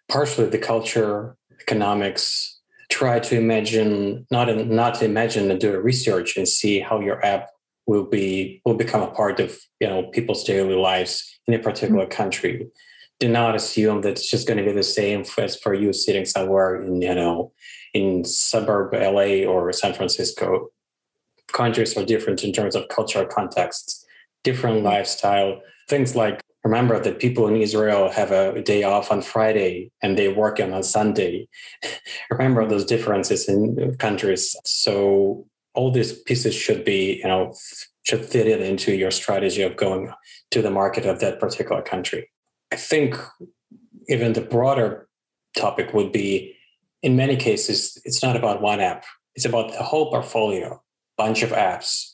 partially 0.09 0.47
the 0.47 0.59
culture, 0.59 1.37
economics. 1.61 2.61
Try 2.91 3.19
to 3.19 3.37
imagine, 3.37 4.27
not 4.31 4.49
in, 4.49 4.75
not 4.75 4.95
to 4.97 5.05
imagine 5.05 5.51
and 5.51 5.61
do 5.61 5.75
a 5.75 5.81
research 5.81 6.37
and 6.37 6.47
see 6.47 6.81
how 6.81 7.01
your 7.01 7.25
app 7.25 7.51
will 7.87 8.05
be 8.05 8.63
will 8.65 8.75
become 8.75 9.03
a 9.03 9.11
part 9.11 9.41
of 9.41 9.59
you 9.81 9.89
know 9.89 10.05
people's 10.05 10.45
daily 10.45 10.75
lives 10.75 11.39
in 11.47 11.55
a 11.55 11.59
particular 11.59 12.05
mm-hmm. 12.05 12.17
country. 12.17 12.69
Do 13.21 13.29
not 13.29 13.55
assume 13.55 14.03
that 14.03 14.11
it's 14.11 14.31
just 14.31 14.47
going 14.47 14.59
to 14.59 14.65
be 14.65 14.73
the 14.73 14.83
same 14.83 15.25
as 15.39 15.57
for 15.57 15.73
you 15.75 15.93
sitting 15.93 16.25
somewhere 16.25 16.83
in 16.83 17.03
you 17.03 17.15
know 17.15 17.53
in 17.95 18.25
suburb 18.25 18.93
LA 18.93 19.45
or 19.45 19.73
San 19.73 19.95
Francisco 19.95 20.71
countries 21.55 21.97
are 21.97 22.05
different 22.05 22.45
in 22.45 22.53
terms 22.53 22.75
of 22.75 22.89
cultural 22.89 23.25
contexts, 23.25 24.05
different 24.43 24.79
mm-hmm. 24.79 24.87
lifestyle, 24.87 25.61
things 25.89 26.15
like 26.15 26.43
remember 26.65 26.99
that 26.99 27.21
people 27.21 27.47
in 27.47 27.57
Israel 27.57 28.11
have 28.11 28.31
a 28.31 28.61
day 28.63 28.83
off 28.83 29.13
on 29.13 29.23
Friday 29.23 29.91
and 30.03 30.17
they 30.17 30.29
work 30.29 30.59
on 30.61 30.73
a 30.73 30.83
Sunday. 30.83 31.47
remember 32.31 32.67
those 32.67 32.85
differences 32.85 33.49
in 33.49 33.95
countries. 33.99 34.57
So 34.65 35.47
all 35.75 35.91
these 35.91 36.13
pieces 36.13 36.55
should 36.55 36.85
be, 36.85 37.19
you 37.19 37.29
know, 37.29 37.55
should 38.05 38.25
fit 38.25 38.47
it 38.47 38.61
into 38.61 38.95
your 38.95 39.11
strategy 39.11 39.63
of 39.63 39.77
going 39.77 40.13
to 40.51 40.63
the 40.63 40.71
market 40.71 41.05
of 41.05 41.21
that 41.21 41.39
particular 41.39 41.83
country. 41.83 42.31
I 42.73 42.77
think 42.77 43.17
even 44.09 44.33
the 44.33 44.41
broader 44.41 45.09
topic 45.57 45.93
would 45.95 46.13
be 46.13 46.57
in 47.03 47.17
many 47.17 47.37
cases, 47.37 48.01
it's 48.05 48.23
not 48.23 48.37
about 48.37 48.63
one 48.63 48.81
app. 48.81 49.05
It's 49.35 49.45
about 49.45 49.73
the 49.73 49.83
whole 49.83 50.11
portfolio 50.11 50.83
bunch 51.17 51.43
of 51.43 51.51
apps. 51.51 52.14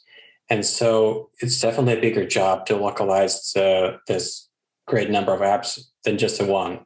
And 0.50 0.66
so 0.66 1.30
it's 1.40 1.60
definitely 1.60 1.96
a 1.96 2.00
bigger 2.00 2.26
job 2.26 2.66
to 2.66 2.76
localize 2.76 3.54
uh, 3.56 3.98
this 4.08 4.48
great 4.86 5.08
number 5.08 5.32
of 5.32 5.40
apps 5.40 5.80
than 6.04 6.18
just 6.18 6.40
a 6.40 6.44
one. 6.44 6.80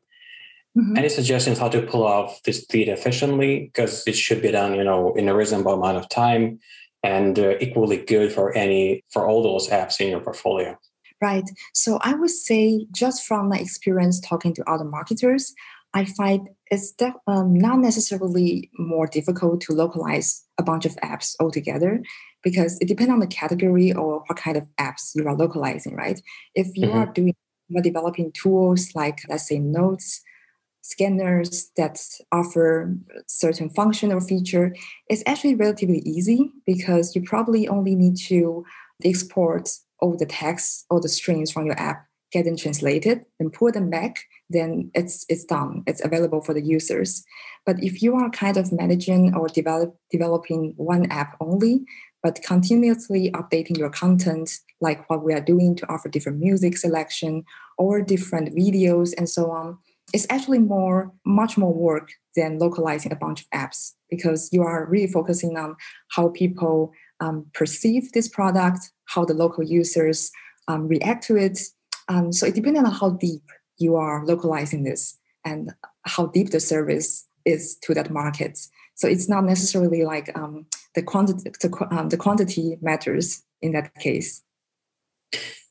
Mm-hmm. 0.77 0.99
Any 0.99 1.09
suggestions 1.09 1.59
how 1.59 1.69
to 1.69 1.83
pull 1.83 2.05
off 2.05 2.43
this 2.43 2.67
feed 2.69 2.89
efficiently? 2.89 3.71
Because 3.73 4.07
it 4.07 4.17
should 4.17 4.43
be 4.43 4.51
done, 4.51 4.75
you 4.75 4.85
know, 4.85 5.15
in 5.15 5.29
a 5.29 5.35
reasonable 5.35 5.75
amount 5.75 5.97
of 5.97 6.09
time 6.09 6.59
and 7.03 7.39
uh, 7.39 7.55
equally 7.61 7.99
good 8.05 8.33
for 8.33 8.53
any 8.57 9.05
for 9.11 9.27
all 9.29 9.43
those 9.43 9.69
apps 9.69 10.01
in 10.01 10.09
your 10.09 10.21
portfolio. 10.21 10.77
Right. 11.23 11.49
So 11.73 11.99
I 12.03 12.15
would 12.15 12.31
say, 12.31 12.87
just 12.93 13.25
from 13.25 13.49
my 13.49 13.59
experience 13.59 14.21
talking 14.21 14.53
to 14.55 14.71
other 14.71 14.85
marketers, 14.85 15.55
I 15.95 16.05
find 16.05 16.49
it's 16.71 16.93
def- 16.93 17.15
um, 17.27 17.55
not 17.55 17.79
necessarily 17.79 18.71
more 18.79 19.07
difficult 19.07 19.61
to 19.63 19.73
localize 19.73 20.45
a 20.59 20.63
bunch 20.63 20.85
of 20.85 20.97
apps 20.97 21.35
altogether 21.41 22.03
because 22.43 22.79
it 22.81 22.89
depends 22.89 23.13
on 23.13 23.21
the 23.21 23.27
category 23.29 23.93
or 23.93 24.25
what 24.27 24.39
kind 24.39 24.57
of 24.57 24.67
apps 24.79 25.13
you 25.15 25.27
are 25.27 25.37
localizing, 25.37 25.95
right? 25.95 26.21
If 26.55 26.77
you 26.77 26.89
mm-hmm. 26.89 26.99
are 26.99 27.07
doing 27.07 27.35
you 27.69 27.79
are 27.79 27.83
developing 27.83 28.33
tools 28.33 28.91
like 28.95 29.21
let's 29.29 29.49
say 29.49 29.59
notes, 29.59 30.21
scanners 30.83 31.71
that 31.77 31.99
offer 32.31 32.95
certain 33.27 33.71
function 33.71 34.13
or 34.13 34.21
feature, 34.21 34.75
it's 35.09 35.23
actually 35.27 35.55
relatively 35.55 36.01
easy 36.01 36.53
because 36.67 37.17
you 37.17 37.23
probably 37.23 37.67
only 37.69 37.95
need 37.95 38.17
to 38.17 38.65
export 39.03 39.71
all 40.01 40.17
the 40.17 40.27
text 40.27 40.85
or 40.91 41.01
the 41.01 41.09
strings 41.09 41.51
from 41.51 41.65
your 41.65 41.79
app, 41.79 42.07
get 42.35 42.45
them 42.45 42.57
translated, 42.57 43.25
and 43.39 43.53
pull 43.53 43.73
them 43.73 43.89
back 43.89 44.15
then 44.51 44.91
it's 44.95 45.25
it's 45.29 45.45
done. 45.45 45.83
It's 45.87 46.05
available 46.05 46.41
for 46.41 46.55
the 46.55 46.63
users. 46.63 47.25
But 47.67 47.83
if 47.83 48.03
you 48.03 48.15
are 48.15 48.31
kind 48.31 48.57
of 48.57 48.73
managing 48.73 49.35
or 49.35 49.49
develop, 49.49 49.97
developing 50.11 50.75
one 50.77 51.11
app 51.11 51.37
only, 51.41 51.85
but 52.23 52.41
continuously 52.43 53.31
updating 53.33 53.79
your 53.79 53.91
content, 53.91 54.51
like 54.81 55.09
what 55.09 55.25
we 55.25 55.33
are 55.33 55.41
doing 55.41 55.75
to 55.77 55.93
offer 55.93 56.09
different 56.09 56.39
music 56.39 56.77
selection 56.77 57.45
or 57.79 58.03
different 58.03 58.55
videos 58.55 59.13
and 59.17 59.29
so 59.29 59.51
on, 59.51 59.79
it's 60.13 60.27
actually 60.31 60.59
more 60.59 61.13
much 61.25 61.57
more 61.57 61.73
work 61.73 62.11
than 62.37 62.59
localizing 62.59 63.13
a 63.13 63.17
bunch 63.17 63.43
of 63.43 63.51
apps 63.51 63.93
because 64.11 64.51
you 64.53 64.63
are 64.63 64.87
really 64.87 65.11
focusing 65.11 65.57
on 65.57 65.77
how 66.11 66.29
people 66.29 66.93
um, 67.21 67.47
perceive 67.55 68.13
this 68.13 68.29
product, 68.29 68.93
how 69.07 69.25
the 69.25 69.35
local 69.35 69.65
users 69.65 70.31
um, 70.69 70.89
react 70.89 71.25
to 71.25 71.37
it. 71.37 71.59
Um, 72.09 72.33
so 72.33 72.47
it 72.47 72.55
depends 72.55 72.79
on 72.79 72.87
how 72.87 73.11
deep 73.11 73.43
you 73.79 73.97
are 73.97 74.25
localizing 74.25 74.85
this 74.85 75.19
and 75.45 75.75
how 76.03 76.27
deep 76.27 76.51
the 76.51 76.61
service 76.61 77.27
is 77.45 77.77
to 77.83 77.95
that 77.95 78.11
market. 78.11 78.59
So 78.95 79.09
it's 79.09 79.29
not 79.29 79.45
necessarily 79.45 80.05
like 80.05 80.37
um, 80.37 80.67
the 80.95 81.03
quantity 81.03 81.51
the, 81.61 81.89
um, 81.91 82.09
the 82.09 82.17
quantity 82.17 82.79
matters 82.81 83.43
in 83.61 83.73
that 83.73 83.95
case. 83.97 84.43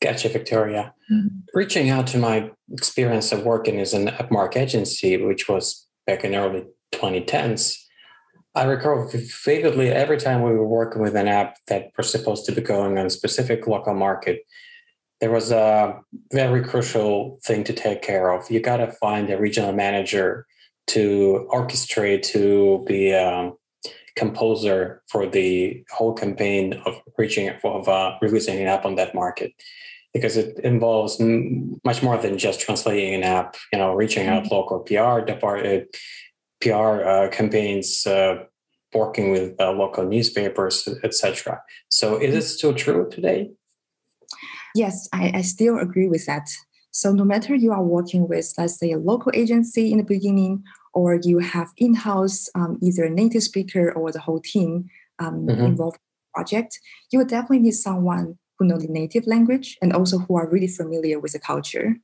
Gotcha, 0.00 0.28
Victoria. 0.28 0.92
Mm-hmm. 1.10 1.28
Reaching 1.54 1.88
out 1.88 2.06
to 2.08 2.18
my 2.18 2.50
experience 2.72 3.32
of 3.32 3.44
working 3.44 3.80
as 3.80 3.94
an 3.94 4.08
upmark 4.08 4.56
agency, 4.56 5.16
which 5.16 5.48
was 5.48 5.86
back 6.06 6.24
in 6.24 6.34
early 6.34 6.64
2010s, 6.92 7.78
I 8.54 8.64
recall 8.64 9.10
vividly 9.44 9.88
every 9.88 10.18
time 10.18 10.42
we 10.42 10.52
were 10.52 10.66
working 10.66 11.02
with 11.02 11.16
an 11.16 11.26
app 11.26 11.56
that 11.66 11.90
was 11.96 12.10
supposed 12.10 12.44
to 12.46 12.52
be 12.52 12.60
going 12.60 12.98
on 12.98 13.06
a 13.06 13.10
specific 13.10 13.66
local 13.66 13.94
market, 13.94 14.42
there 15.24 15.32
was 15.32 15.50
a 15.50 15.98
very 16.32 16.62
crucial 16.62 17.38
thing 17.46 17.64
to 17.64 17.72
take 17.72 18.02
care 18.02 18.30
of. 18.30 18.50
You 18.50 18.60
got 18.60 18.76
to 18.76 18.92
find 18.92 19.30
a 19.30 19.38
regional 19.38 19.72
manager 19.72 20.46
to 20.88 21.48
orchestrate, 21.50 22.24
to 22.34 22.84
be 22.86 23.10
a 23.10 23.50
composer 24.16 25.02
for 25.08 25.26
the 25.26 25.82
whole 25.90 26.12
campaign 26.12 26.74
of 26.84 27.00
reaching 27.16 27.48
of 27.64 27.88
uh, 27.88 28.18
releasing 28.20 28.60
an 28.60 28.66
app 28.66 28.84
on 28.84 28.96
that 28.96 29.14
market, 29.14 29.54
because 30.12 30.36
it 30.36 30.58
involves 30.58 31.18
much 31.18 32.02
more 32.02 32.18
than 32.18 32.36
just 32.36 32.60
translating 32.60 33.14
an 33.14 33.22
app. 33.22 33.56
You 33.72 33.78
know, 33.78 33.94
reaching 33.94 34.26
out 34.26 34.42
mm-hmm. 34.42 34.54
local 34.54 34.80
PR 34.80 35.24
department, 35.24 35.88
uh, 35.94 35.98
PR 36.60 37.02
uh, 37.02 37.28
campaigns. 37.30 38.06
Uh, 38.06 38.44
working 38.92 39.32
with 39.32 39.60
uh, 39.60 39.72
local 39.72 40.04
newspapers, 40.04 40.86
etc. 41.02 41.60
So, 41.88 42.16
is 42.16 42.32
it 42.32 42.42
still 42.42 42.74
true 42.74 43.08
today? 43.10 43.50
Yes, 44.74 45.08
I, 45.12 45.32
I 45.34 45.42
still 45.42 45.78
agree 45.78 46.08
with 46.08 46.26
that. 46.26 46.48
So 46.90 47.12
no 47.12 47.24
matter 47.24 47.54
you 47.54 47.72
are 47.72 47.82
working 47.82 48.28
with, 48.28 48.52
let's 48.56 48.78
say, 48.78 48.92
a 48.92 48.98
local 48.98 49.32
agency 49.34 49.90
in 49.90 49.98
the 49.98 50.04
beginning, 50.04 50.62
or 50.92 51.18
you 51.22 51.38
have 51.40 51.68
in-house 51.76 52.48
um, 52.54 52.78
either 52.80 53.04
a 53.04 53.10
native 53.10 53.42
speaker 53.42 53.92
or 53.92 54.12
the 54.12 54.20
whole 54.20 54.40
team 54.40 54.88
um, 55.18 55.46
mm-hmm. 55.46 55.64
involved 55.64 55.96
in 55.96 56.00
the 56.00 56.38
project, 56.38 56.78
you 57.10 57.18
will 57.18 57.26
definitely 57.26 57.58
need 57.58 57.72
someone 57.72 58.38
who 58.58 58.66
know 58.66 58.78
the 58.78 58.86
native 58.86 59.26
language 59.26 59.76
and 59.82 59.92
also 59.92 60.18
who 60.18 60.36
are 60.36 60.48
really 60.48 60.68
familiar 60.68 61.18
with 61.18 61.32
the 61.32 61.40
culture. 61.40 61.96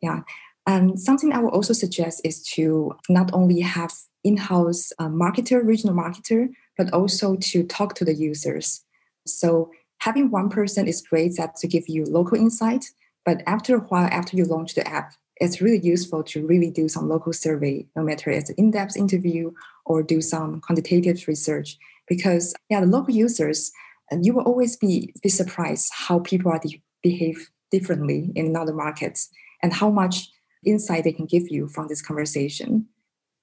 Yeah. 0.00 0.20
And 0.66 1.00
something 1.00 1.32
I 1.32 1.40
would 1.40 1.52
also 1.52 1.72
suggest 1.72 2.20
is 2.24 2.42
to 2.54 2.92
not 3.08 3.30
only 3.32 3.60
have 3.60 3.92
in-house 4.22 4.92
uh, 5.00 5.08
marketer, 5.08 5.66
regional 5.66 5.96
marketer, 5.96 6.50
but 6.78 6.92
also 6.92 7.36
to 7.36 7.64
talk 7.64 7.94
to 7.94 8.04
the 8.04 8.14
users. 8.14 8.84
So 9.26 9.72
having 10.00 10.30
one 10.30 10.48
person 10.48 10.86
is 10.86 11.02
great 11.02 11.36
that 11.36 11.56
to 11.56 11.66
give 11.66 11.88
you 11.88 12.04
local 12.04 12.36
insight 12.36 12.86
but 13.24 13.42
after 13.46 13.76
a 13.76 13.80
while 13.80 14.08
after 14.10 14.36
you 14.36 14.44
launch 14.44 14.74
the 14.74 14.86
app 14.88 15.12
it's 15.36 15.62
really 15.62 15.80
useful 15.80 16.22
to 16.22 16.46
really 16.46 16.70
do 16.70 16.88
some 16.88 17.08
local 17.08 17.32
survey 17.32 17.86
no 17.96 18.02
matter 18.02 18.30
it's 18.30 18.50
an 18.50 18.56
in-depth 18.58 18.96
interview 18.96 19.50
or 19.90 20.04
do 20.04 20.20
some 20.20 20.60
quantitative 20.60 21.26
research. 21.26 21.76
Because 22.08 22.54
yeah 22.68 22.80
the 22.80 22.86
local 22.86 23.14
users 23.14 23.72
and 24.10 24.24
you 24.24 24.32
will 24.32 24.42
always 24.42 24.76
be, 24.76 25.12
be 25.22 25.28
surprised 25.28 25.92
how 25.92 26.20
people 26.20 26.50
are 26.50 26.58
de- 26.58 26.82
behave 27.02 27.50
differently 27.70 28.32
in 28.34 28.56
other 28.56 28.74
markets 28.74 29.28
and 29.62 29.72
how 29.72 29.90
much 29.90 30.28
insight 30.64 31.04
they 31.04 31.12
can 31.12 31.26
give 31.26 31.48
you 31.48 31.68
from 31.68 31.86
this 31.88 32.02
conversation. 32.02 32.86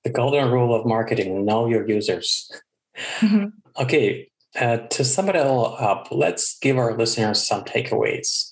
The 0.03 0.09
golden 0.09 0.51
rule 0.51 0.75
of 0.75 0.85
marketing 0.85 1.45
know 1.45 1.67
your 1.67 1.87
users. 1.87 2.49
Mm-hmm. 3.19 3.49
okay 3.79 4.27
uh, 4.59 4.77
to 4.77 5.03
sum 5.03 5.29
it 5.29 5.35
all 5.35 5.75
up, 5.79 6.07
let's 6.11 6.57
give 6.59 6.77
our 6.77 6.97
listeners 6.97 7.45
some 7.45 7.63
takeaways. 7.63 8.51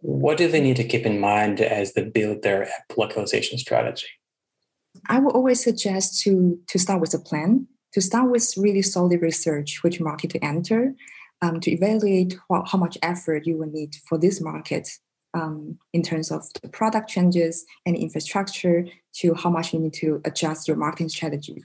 What 0.00 0.36
do 0.36 0.48
they 0.48 0.60
need 0.60 0.76
to 0.76 0.84
keep 0.84 1.06
in 1.06 1.18
mind 1.18 1.60
as 1.60 1.94
they 1.94 2.04
build 2.04 2.42
their 2.42 2.64
app 2.64 2.96
localization 2.96 3.58
strategy? 3.58 4.06
I 5.08 5.18
would 5.18 5.34
always 5.34 5.62
suggest 5.62 6.20
to, 6.22 6.58
to 6.68 6.78
start 6.78 7.00
with 7.00 7.14
a 7.14 7.18
plan, 7.18 7.66
to 7.92 8.00
start 8.00 8.30
with 8.30 8.52
really 8.56 8.82
solid 8.82 9.22
research, 9.22 9.82
which 9.82 10.00
market 10.00 10.30
to 10.30 10.44
enter, 10.44 10.94
um, 11.42 11.60
to 11.60 11.70
evaluate 11.70 12.36
how 12.50 12.78
much 12.78 12.98
effort 13.02 13.46
you 13.46 13.56
will 13.56 13.70
need 13.70 13.96
for 14.08 14.18
this 14.18 14.40
market 14.40 14.88
um, 15.34 15.78
in 15.92 16.02
terms 16.02 16.30
of 16.30 16.46
the 16.62 16.68
product 16.68 17.10
changes 17.10 17.66
and 17.84 17.96
infrastructure 17.96 18.86
to 19.14 19.34
how 19.34 19.50
much 19.50 19.74
you 19.74 19.80
need 19.80 19.92
to 19.94 20.20
adjust 20.24 20.66
your 20.68 20.76
marketing 20.76 21.08
strategy. 21.08 21.62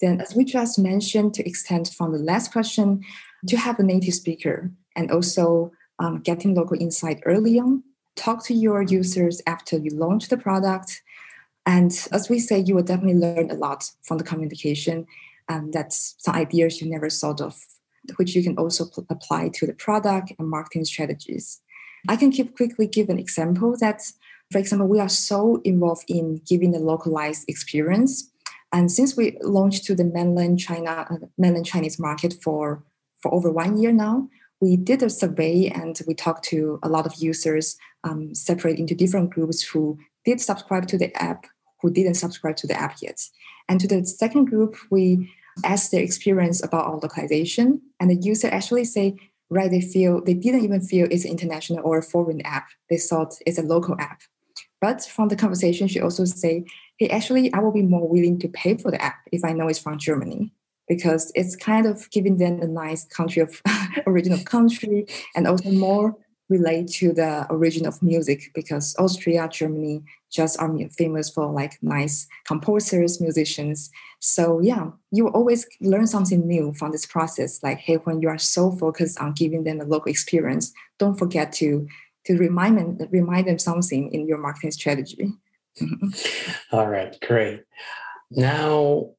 Then, 0.00 0.20
as 0.20 0.34
we 0.34 0.44
just 0.44 0.78
mentioned, 0.78 1.34
to 1.34 1.48
extend 1.48 1.88
from 1.88 2.12
the 2.12 2.18
last 2.18 2.52
question, 2.52 3.02
to 3.46 3.56
have 3.56 3.78
a 3.78 3.82
native 3.82 4.14
speaker 4.14 4.70
and 4.94 5.10
also 5.10 5.72
um, 5.98 6.20
getting 6.20 6.54
local 6.54 6.80
insight 6.80 7.20
early 7.24 7.58
on, 7.58 7.82
talk 8.16 8.44
to 8.44 8.54
your 8.54 8.82
users 8.82 9.40
after 9.46 9.78
you 9.78 9.90
launch 9.90 10.28
the 10.28 10.36
product. 10.36 11.02
And 11.66 11.92
as 12.12 12.28
we 12.28 12.38
say, 12.38 12.58
you 12.58 12.74
will 12.74 12.82
definitely 12.82 13.20
learn 13.20 13.50
a 13.50 13.54
lot 13.54 13.90
from 14.02 14.18
the 14.18 14.24
communication. 14.24 15.06
And 15.48 15.72
that's 15.72 16.14
some 16.18 16.34
ideas 16.34 16.80
you 16.80 16.90
never 16.90 17.08
thought 17.08 17.40
of, 17.40 17.58
which 18.16 18.34
you 18.34 18.42
can 18.42 18.56
also 18.58 18.86
p- 18.86 19.02
apply 19.08 19.50
to 19.54 19.66
the 19.66 19.72
product 19.72 20.32
and 20.38 20.48
marketing 20.48 20.84
strategies. 20.84 21.60
I 22.08 22.16
can 22.16 22.30
keep 22.30 22.56
quickly 22.56 22.86
give 22.86 23.08
an 23.08 23.18
example 23.18 23.76
that, 23.80 24.02
for 24.52 24.58
example, 24.58 24.86
we 24.86 25.00
are 25.00 25.08
so 25.08 25.60
involved 25.64 26.04
in 26.08 26.40
giving 26.46 26.72
the 26.72 26.78
localized 26.78 27.44
experience. 27.48 28.30
And 28.72 28.92
since 28.92 29.16
we 29.16 29.38
launched 29.42 29.84
to 29.86 29.94
the 29.94 30.04
mainland 30.04 30.60
China, 30.60 31.06
uh, 31.10 31.26
mainland 31.38 31.66
Chinese 31.66 31.98
market 31.98 32.34
for, 32.42 32.84
for 33.22 33.32
over 33.32 33.50
one 33.50 33.78
year 33.78 33.92
now, 33.92 34.28
we 34.60 34.76
did 34.76 35.02
a 35.02 35.10
survey 35.10 35.68
and 35.68 36.00
we 36.06 36.14
talked 36.14 36.44
to 36.46 36.78
a 36.82 36.88
lot 36.88 37.06
of 37.06 37.14
users 37.16 37.76
um, 38.04 38.34
separate 38.34 38.78
into 38.78 38.94
different 38.94 39.30
groups 39.30 39.62
who 39.62 39.98
did 40.24 40.40
subscribe 40.40 40.86
to 40.88 40.98
the 40.98 41.14
app, 41.22 41.46
who 41.80 41.90
didn't 41.90 42.14
subscribe 42.14 42.56
to 42.56 42.66
the 42.66 42.78
app 42.78 42.96
yet. 43.00 43.20
And 43.68 43.80
to 43.80 43.88
the 43.88 44.04
second 44.04 44.46
group, 44.46 44.76
we 44.90 45.32
asked 45.64 45.90
their 45.90 46.02
experience 46.02 46.62
about 46.62 46.86
our 46.86 46.98
localization. 46.98 47.82
And 48.00 48.10
the 48.10 48.16
user 48.16 48.48
actually 48.48 48.84
say, 48.84 49.16
right, 49.50 49.70
they 49.70 49.80
feel 49.80 50.22
they 50.22 50.34
didn't 50.34 50.64
even 50.64 50.80
feel 50.80 51.08
it's 51.10 51.24
an 51.24 51.30
international 51.30 51.84
or 51.84 51.98
a 51.98 52.02
foreign 52.02 52.40
app. 52.42 52.68
They 52.90 52.98
thought 52.98 53.34
it's 53.46 53.58
a 53.58 53.62
local 53.62 53.96
app. 53.98 54.22
But 54.80 55.04
from 55.04 55.28
the 55.28 55.36
conversation, 55.36 55.88
she 55.88 56.00
also 56.00 56.24
say, 56.24 56.64
hey, 56.98 57.08
actually, 57.08 57.52
I 57.52 57.58
will 57.58 57.72
be 57.72 57.82
more 57.82 58.08
willing 58.08 58.38
to 58.40 58.48
pay 58.48 58.76
for 58.76 58.90
the 58.90 59.02
app 59.02 59.16
if 59.32 59.44
I 59.44 59.52
know 59.52 59.68
it's 59.68 59.78
from 59.78 59.98
Germany 59.98 60.52
because 60.88 61.30
it's 61.34 61.54
kind 61.54 61.86
of 61.86 62.10
giving 62.10 62.38
them 62.38 62.60
a 62.62 62.66
nice 62.66 63.04
country 63.04 63.42
of 63.42 63.60
original 64.06 64.42
country 64.44 65.06
and 65.36 65.46
also 65.46 65.70
more 65.70 66.16
relate 66.48 66.88
to 66.88 67.12
the 67.12 67.46
origin 67.50 67.86
of 67.86 68.02
music 68.02 68.50
because 68.54 68.96
Austria, 68.98 69.48
Germany 69.48 70.02
just 70.30 70.58
are 70.60 70.74
famous 70.90 71.28
for 71.28 71.50
like 71.50 71.78
nice 71.82 72.26
composers, 72.46 73.20
musicians. 73.20 73.90
So 74.20 74.60
yeah, 74.60 74.90
you 75.10 75.28
always 75.28 75.66
learn 75.80 76.06
something 76.06 76.46
new 76.46 76.72
from 76.74 76.92
this 76.92 77.06
process. 77.06 77.62
Like, 77.62 77.78
hey, 77.78 77.96
when 77.96 78.20
you 78.20 78.28
are 78.28 78.38
so 78.38 78.72
focused 78.72 79.20
on 79.20 79.32
giving 79.32 79.64
them 79.64 79.80
a 79.80 79.84
local 79.84 80.10
experience, 80.10 80.72
don't 80.98 81.18
forget 81.18 81.52
to 81.54 81.86
to 82.26 82.36
remind 82.36 82.78
them 82.78 83.08
remind 83.10 83.46
them 83.46 83.58
something 83.58 84.12
in 84.12 84.26
your 84.26 84.38
marketing 84.38 84.72
strategy. 84.72 85.32
Mm-hmm. 85.80 86.76
All 86.76 86.88
right, 86.88 87.16
great. 87.20 87.62
Now 88.30 89.10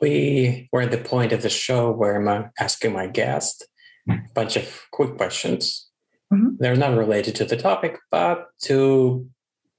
we 0.00 0.68
were 0.72 0.82
at 0.82 0.90
the 0.90 0.98
point 0.98 1.32
of 1.32 1.42
the 1.42 1.50
show 1.50 1.90
where 1.90 2.16
I'm 2.16 2.28
uh, 2.28 2.48
asking 2.58 2.92
my 2.92 3.06
guest 3.06 3.66
a 4.08 4.18
bunch 4.34 4.56
of 4.56 4.86
quick 4.92 5.16
questions. 5.16 5.89
Mm-hmm. 6.32 6.56
They're 6.58 6.76
not 6.76 6.96
related 6.96 7.34
to 7.36 7.44
the 7.44 7.56
topic, 7.56 7.98
but 8.10 8.48
to 8.62 9.28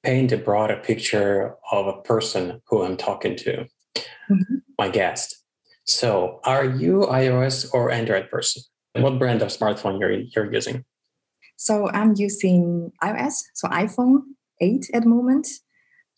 paint 0.04 0.32
a 0.32 0.38
broader 0.38 0.78
picture 0.78 1.56
of 1.72 1.88
a 1.88 2.02
person 2.02 2.62
who 2.68 2.84
I'm 2.84 2.98
talking 2.98 3.36
to, 3.38 3.66
mm-hmm. 4.30 4.56
my 4.78 4.90
guest. 4.90 5.44
So, 5.86 6.40
are 6.44 6.66
you 6.66 7.02
iOS 7.10 7.74
or 7.74 7.92
Android 7.92 8.30
person? 8.30 8.64
What 8.94 9.20
brand 9.20 9.42
of 9.42 9.50
smartphone 9.50 10.00
you're 10.00 10.12
you're 10.12 10.54
using? 10.54 10.84
So 11.56 11.90
I'm 11.92 12.16
using 12.18 12.92
iOS, 13.04 13.36
so 13.54 13.68
iPhone 13.68 14.22
8 14.62 14.90
at 14.94 15.04
the 15.04 15.10
moment. 15.10 15.48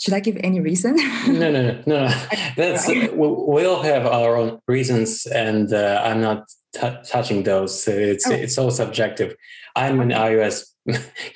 Should 0.04 0.14
I 0.14 0.20
give 0.20 0.36
any 0.44 0.60
reason? 0.60 0.96
no, 1.28 1.50
no, 1.50 1.62
no, 1.62 1.84
no. 1.86 2.08
That's 2.58 2.90
we'll 3.14 3.84
have 3.84 4.06
our 4.06 4.36
own 4.36 4.60
reasons, 4.68 5.26
and 5.26 5.72
uh, 5.74 6.02
I'm 6.04 6.20
not 6.20 6.50
t- 6.74 6.98
touching 7.06 7.44
those. 7.44 7.88
It's 7.88 8.28
oh. 8.28 8.34
it's 8.34 8.58
all 8.58 8.70
subjective. 8.70 9.34
I'm 9.78 10.02
in 10.02 10.10
iOS 10.10 10.66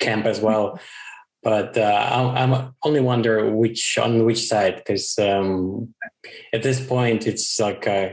camp 0.00 0.26
as 0.26 0.40
well, 0.40 0.78
but 1.42 1.78
uh, 1.78 2.34
I'm 2.36 2.74
only 2.84 3.00
wonder 3.00 3.50
which 3.50 3.96
on 3.96 4.26
which 4.26 4.46
side 4.46 4.76
because 4.76 5.18
um, 5.18 5.94
at 6.52 6.62
this 6.62 6.78
point 6.86 7.26
it's 7.26 7.58
like 7.58 7.86
uh, 7.86 8.10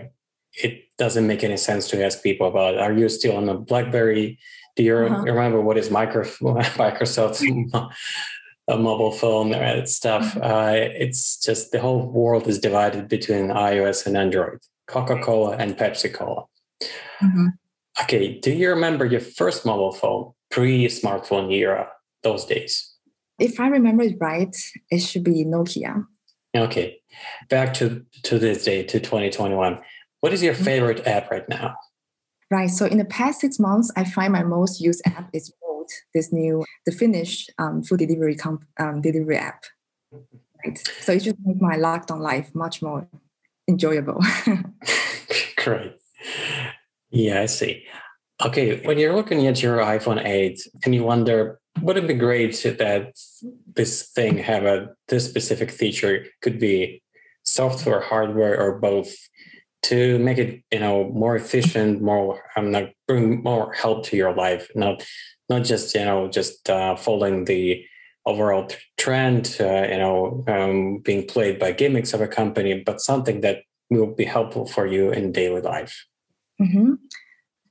it 0.54 0.84
doesn't 0.98 1.28
make 1.28 1.44
any 1.44 1.58
sense 1.58 1.90
to 1.90 2.02
ask 2.02 2.24
people 2.24 2.48
about. 2.48 2.78
Are 2.78 2.94
you 2.94 3.10
still 3.10 3.36
on 3.36 3.50
a 3.50 3.56
BlackBerry? 3.56 4.40
Do 4.78 4.84
you 4.84 4.96
uh-huh. 4.96 5.24
remember 5.24 5.60
what 5.60 5.78
is 5.78 5.90
Microsoft? 5.90 7.44
A 8.68 8.78
mobile 8.78 9.12
phone 9.12 9.54
and 9.54 9.88
stuff. 9.88 10.34
Mm-hmm. 10.34 10.44
Uh, 10.44 10.72
it's 11.00 11.38
just 11.40 11.72
the 11.72 11.80
whole 11.80 12.08
world 12.08 12.48
is 12.48 12.60
divided 12.60 13.08
between 13.08 13.48
iOS 13.48 14.06
and 14.06 14.18
Android, 14.18 14.60
Coca 14.88 15.20
Cola 15.22 15.56
and 15.58 15.78
Pepsi 15.78 16.14
Cola. 16.14 16.46
Mm-hmm. 17.22 17.48
Okay, 18.02 18.40
do 18.40 18.52
you 18.52 18.70
remember 18.70 19.06
your 19.06 19.22
first 19.22 19.66
mobile 19.66 19.92
phone 19.92 20.34
pre 20.52 20.88
smartphone 20.88 21.54
era, 21.54 21.88
those 22.24 22.46
days? 22.46 22.94
If 23.40 23.60
I 23.60 23.68
remember 23.68 24.04
it 24.04 24.18
right, 24.20 24.56
it 24.90 25.00
should 25.00 25.24
be 25.24 25.46
Nokia. 25.46 26.06
Okay, 26.56 26.98
back 27.50 27.74
to, 27.76 28.06
to 28.24 28.40
this 28.40 28.64
day, 28.64 28.84
to 28.84 29.00
2021. 29.00 29.80
What 30.22 30.34
is 30.34 30.42
your 30.42 30.54
mm-hmm. 30.54 30.64
favorite 30.64 31.08
app 31.08 31.30
right 31.30 31.48
now? 31.48 31.76
Right. 32.52 32.70
So 32.70 32.86
in 32.86 32.98
the 32.98 33.06
past 33.06 33.42
six 33.42 33.60
months, 33.60 33.92
I 33.96 34.04
find 34.04 34.32
my 34.32 34.44
most 34.44 34.80
used 34.80 35.02
app 35.06 35.30
is 35.34 35.52
this 36.14 36.32
new 36.32 36.66
the 36.86 36.92
Finnish 36.92 37.48
um, 37.58 37.84
food 37.84 38.00
delivery 38.00 38.36
comp, 38.36 38.64
um, 38.80 39.02
delivery 39.02 39.38
app. 39.38 39.64
Right. 40.66 40.78
So 41.02 41.14
it 41.14 41.20
just 41.20 41.38
makes 41.44 41.62
my 41.62 41.78
lockdown 41.78 42.20
life 42.20 42.54
much 42.54 42.82
more 42.82 43.08
enjoyable. 43.68 44.22
Great. 45.58 45.96
Yeah, 47.10 47.42
I 47.42 47.46
see. 47.46 47.86
Okay, 48.46 48.86
when 48.86 48.98
you're 48.98 49.16
looking 49.16 49.48
at 49.48 49.62
your 49.64 49.78
iPhone 49.78 50.24
8 50.24 50.60
and 50.84 50.94
you 50.94 51.04
wonder, 51.04 51.60
would 51.82 51.98
it 51.98 52.08
be 52.08 52.14
great 52.14 52.56
that 52.64 53.14
this 53.74 54.10
thing 54.10 54.38
have 54.38 54.66
a 54.66 54.90
this 55.08 55.26
specific 55.26 55.72
feature? 55.72 56.26
Could 56.42 56.60
be 56.60 57.02
software, 57.44 58.02
hardware, 58.02 58.60
or 58.60 58.80
both 58.80 59.16
to 59.86 60.18
make 60.18 60.40
it 60.40 60.64
you 60.72 60.80
know 60.80 61.12
more 61.14 61.36
efficient 61.36 62.02
more 62.02 62.42
i'm 62.56 62.72
not 62.72 62.86
bring 63.08 63.44
more 63.44 63.72
help 63.74 64.04
to 64.04 64.18
your 64.18 64.34
life 64.34 64.68
not 64.74 65.06
not 65.50 65.64
just 65.64 65.94
you 65.96 66.04
know 66.04 66.28
just 66.28 66.70
uh, 66.70 66.96
following 66.96 67.46
the 67.46 67.86
overall 68.26 68.68
trend 68.98 69.58
uh, 69.60 69.88
you 69.90 69.98
know 69.98 70.44
um, 70.48 71.00
being 71.00 71.26
played 71.28 71.60
by 71.60 71.72
gimmicks 71.72 72.14
of 72.14 72.22
a 72.22 72.28
company 72.28 72.82
but 72.86 73.02
something 73.02 73.42
that 73.42 73.64
will 73.90 74.08
be 74.08 74.26
helpful 74.26 74.66
for 74.66 74.88
you 74.88 75.12
in 75.12 75.32
daily 75.32 75.62
life 75.62 76.06
mm-hmm. 76.62 76.94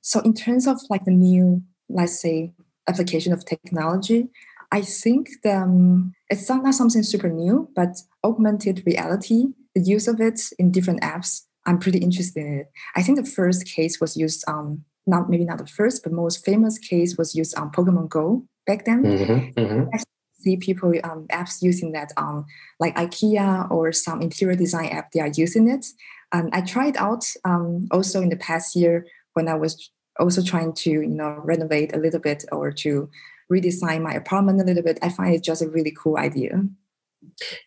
so 0.00 0.20
in 0.20 0.32
terms 0.32 0.66
of 0.66 0.78
like 0.90 1.04
the 1.04 1.10
new 1.10 1.62
let's 1.88 2.20
say 2.20 2.52
application 2.88 3.32
of 3.32 3.44
technology 3.44 4.28
i 4.70 4.80
think 4.80 5.28
the, 5.42 5.56
um, 5.56 6.14
it's 6.30 6.48
not 6.48 6.74
something 6.74 7.02
super 7.02 7.28
new 7.28 7.68
but 7.74 7.96
augmented 8.22 8.82
reality 8.87 9.46
the 9.74 9.80
use 9.80 10.06
of 10.06 10.20
it 10.20 10.40
in 10.58 10.70
different 10.70 11.00
apps 11.00 11.42
i'm 11.66 11.78
pretty 11.78 11.98
interested 11.98 12.46
in 12.46 12.60
it 12.60 12.70
i 12.94 13.02
think 13.02 13.18
the 13.18 13.30
first 13.30 13.66
case 13.66 14.00
was 14.00 14.16
used 14.16 14.44
on 14.46 14.84
not 15.07 15.29
maybe 15.29 15.45
not 15.45 15.59
the 15.59 15.67
first, 15.67 16.03
but 16.03 16.12
most 16.12 16.45
famous 16.45 16.79
case 16.79 17.17
was 17.17 17.35
used 17.35 17.57
on 17.57 17.71
Pokemon 17.71 18.09
Go 18.09 18.45
back 18.67 18.85
then. 18.85 19.03
Mm-hmm, 19.03 19.61
mm-hmm. 19.61 19.88
I 19.93 19.99
see 20.38 20.57
people 20.57 20.93
um, 21.05 21.27
apps 21.31 21.62
using 21.62 21.93
that 21.93 22.12
on 22.17 22.45
like 22.81 22.97
IKEA 22.97 23.71
or 23.71 23.93
some 23.93 24.23
interior 24.23 24.57
design 24.57 24.88
app. 24.88 25.12
They 25.12 25.21
are 25.21 25.33
using 25.35 25.69
it, 25.69 25.87
and 26.33 26.51
I 26.53 26.61
tried 26.61 26.97
out 26.97 27.25
um, 27.45 27.88
also 27.90 28.23
in 28.23 28.29
the 28.29 28.37
past 28.37 28.77
year 28.77 29.07
when 29.35 29.49
I 29.49 29.55
was 29.55 29.90
also 30.19 30.43
trying 30.43 30.73
to 30.73 30.90
you 30.90 31.07
know 31.07 31.40
renovate 31.45 31.95
a 31.95 31.99
little 31.99 32.21
bit 32.21 32.45
or 32.53 32.71
to 32.73 33.11
redesign 33.53 34.03
my 34.03 34.12
apartment 34.12 34.61
a 34.61 34.64
little 34.64 34.83
bit. 34.83 34.99
I 35.03 35.09
find 35.09 35.35
it 35.35 35.43
just 35.43 35.62
a 35.62 35.69
really 35.69 35.93
cool 35.97 36.17
idea. 36.17 36.62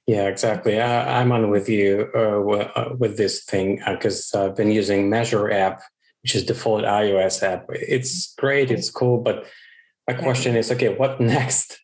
Yeah, 0.06 0.28
exactly. 0.28 0.80
I, 0.80 1.21
am 1.21 1.32
on 1.32 1.50
with 1.50 1.67
you 1.67 2.10
uh, 2.13 2.41
uh 2.41 2.95
with 2.97 3.17
this 3.17 3.43
thing 3.43 3.82
because 3.88 4.32
uh, 4.34 4.45
I've 4.45 4.56
been 4.56 4.71
using 4.71 5.10
Measure 5.10 5.52
app 5.52 5.82
which 6.23 6.36
is 6.36 6.43
default 6.43 6.84
iOS 6.84 7.43
app. 7.43 7.65
It's 7.69 8.34
great, 8.36 8.71
it's 8.71 8.89
cool, 8.89 9.21
but 9.21 9.45
my 10.08 10.13
question 10.13 10.56
is, 10.56 10.71
okay, 10.71 10.89
what 10.89 11.19
next? 11.36 11.80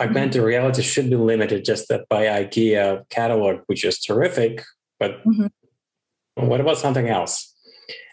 Augmented 0.00 0.42
reality 0.42 0.82
should 0.82 1.10
be 1.10 1.16
limited 1.16 1.64
just 1.64 1.88
by 2.08 2.26
IKEA 2.26 3.08
catalog, 3.10 3.60
which 3.66 3.84
is 3.84 3.98
terrific, 3.98 4.62
but 4.98 5.24
mm-hmm. 5.24 5.46
what 6.46 6.60
about 6.60 6.78
something 6.78 7.08
else? 7.08 7.52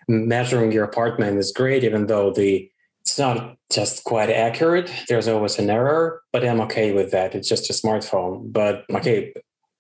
Measuring 0.07 0.71
your 0.71 0.83
apartment 0.83 1.37
is 1.37 1.51
great, 1.51 1.83
even 1.83 2.07
though 2.07 2.31
the 2.31 2.71
it's 3.01 3.17
not 3.17 3.57
just 3.71 4.03
quite 4.03 4.29
accurate. 4.29 4.91
There's 5.07 5.27
always 5.27 5.57
an 5.57 5.69
error, 5.69 6.21
but 6.31 6.45
I'm 6.45 6.61
okay 6.61 6.93
with 6.93 7.11
that. 7.11 7.33
It's 7.33 7.49
just 7.49 7.69
a 7.69 7.73
smartphone. 7.73 8.53
But 8.53 8.85
okay, 8.91 9.33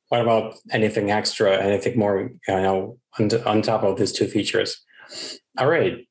what 0.09 0.21
about 0.21 0.55
anything 0.71 1.11
extra, 1.11 1.57
anything 1.57 1.97
more, 1.97 2.31
you 2.47 2.53
know, 2.53 2.97
on, 3.19 3.29
on 3.45 3.61
top 3.61 3.83
of 3.83 3.97
these 3.97 4.11
two 4.11 4.27
features? 4.27 4.81
All 5.57 5.69
right. 5.69 6.07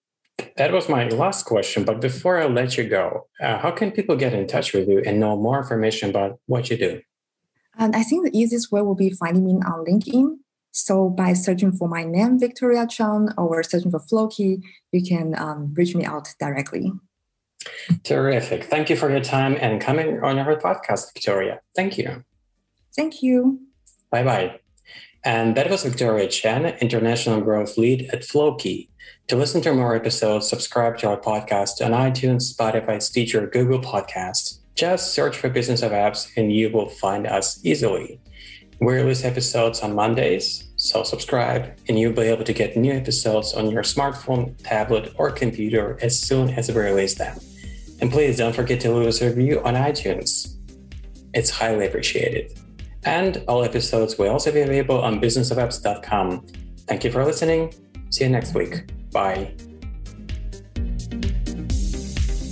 That 0.57 0.73
was 0.73 0.89
my 0.89 1.09
last 1.09 1.45
question. 1.45 1.85
But 1.85 2.01
before 2.01 2.39
I 2.39 2.47
let 2.47 2.77
you 2.77 2.85
go, 2.85 3.29
uh, 3.41 3.59
how 3.59 3.71
can 3.71 3.91
people 3.91 4.17
get 4.17 4.33
in 4.33 4.47
touch 4.47 4.73
with 4.73 4.89
you 4.89 5.03
and 5.07 5.21
know 5.21 5.37
more 5.37 5.59
information 5.59 6.11
about 6.11 6.39
what 6.47 6.71
you 6.71 6.77
do? 6.77 7.03
And 7.79 7.95
I 7.97 8.03
think 8.03 8.25
the 8.25 8.39
easiest 8.39 8.71
way 8.73 8.83
will 8.83 8.95
be 8.95 9.11
finding 9.11 9.45
me 9.45 9.55
on 9.55 9.85
LinkedIn. 9.87 10.37
So 10.73 11.09
by 11.09 11.33
searching 11.33 11.73
for 11.73 11.89
my 11.89 12.05
name, 12.05 12.39
Victoria 12.39 12.87
Chang, 12.87 13.29
or 13.37 13.63
searching 13.63 13.91
for 13.91 14.01
Flowkey, 14.01 14.63
you 14.93 15.03
can 15.03 15.35
um, 15.39 15.75
reach 15.75 15.95
me 15.95 16.05
out 16.05 16.29
directly. 16.39 16.93
Terrific. 18.05 18.65
Thank 18.65 18.89
you 18.89 18.97
for 18.97 19.11
your 19.11 19.21
time 19.21 19.57
and 19.61 19.81
coming 19.81 20.23
on 20.23 20.39
our 20.39 20.57
podcast, 20.57 21.13
Victoria. 21.13 21.61
Thank 21.75 21.99
you. 21.99 22.25
Thank 22.95 23.23
you. 23.23 23.61
Bye 24.11 24.25
bye. 24.25 24.61
And 25.25 25.57
that 25.57 25.69
was 25.71 25.85
Victoria 25.85 26.29
Chen, 26.29 26.67
International 26.81 27.41
Growth 27.41 27.77
Lead 27.77 28.09
at 28.13 28.23
Flowkey. 28.23 28.90
To 29.29 29.37
listen 29.37 29.61
to 29.63 29.73
more 29.73 29.95
episodes, 29.95 30.49
subscribe 30.49 30.99
to 30.99 31.09
our 31.09 31.21
podcast 31.21 31.85
on 31.85 31.93
iTunes, 31.93 32.53
Spotify, 32.53 33.01
Stitcher, 33.01 33.47
Google 33.47 33.81
Podcasts. 33.81 34.59
Just 34.75 35.15
search 35.15 35.37
for 35.37 35.49
Business 35.49 35.83
of 35.83 35.93
Apps 35.93 36.29
and 36.37 36.53
you 36.53 36.71
will 36.71 36.89
find 36.89 37.27
us 37.27 37.65
easily. 37.65 38.21
We 38.81 38.95
release 38.95 39.25
episodes 39.25 39.81
on 39.81 39.95
Mondays, 39.95 40.71
so 40.77 41.03
subscribe 41.03 41.79
and 41.87 41.99
you'll 41.99 42.15
be 42.15 42.23
able 42.23 42.45
to 42.45 42.53
get 42.53 42.77
new 42.77 42.93
episodes 42.93 43.53
on 43.53 43.71
your 43.71 43.83
smartphone, 43.83 44.57
tablet, 44.63 45.13
or 45.17 45.31
computer 45.31 45.99
as 46.01 46.19
soon 46.19 46.51
as 46.51 46.69
we 46.69 46.81
release 46.81 47.17
them. 47.17 47.39
And 48.01 48.11
please 48.11 48.39
don't 48.39 48.57
forget 48.57 48.81
to 48.81 48.93
leave 48.93 49.07
us 49.07 49.21
a 49.21 49.29
review 49.29 49.61
on 49.63 49.75
iTunes. 49.75 50.57
It's 51.35 51.51
highly 51.51 51.87
appreciated. 51.87 52.59
And 53.05 53.45
all 53.47 53.63
episodes 53.63 54.19
will 54.19 54.31
also 54.31 54.51
be 54.51 54.61
available 54.61 55.01
on 55.01 55.21
businessofapps.com. 55.21 56.47
Thank 56.87 57.05
you 57.05 57.13
for 57.13 57.25
listening. 57.25 57.73
See 58.11 58.25
you 58.25 58.31
next 58.31 58.55
week. 58.55 58.85
Bye. 59.13 59.55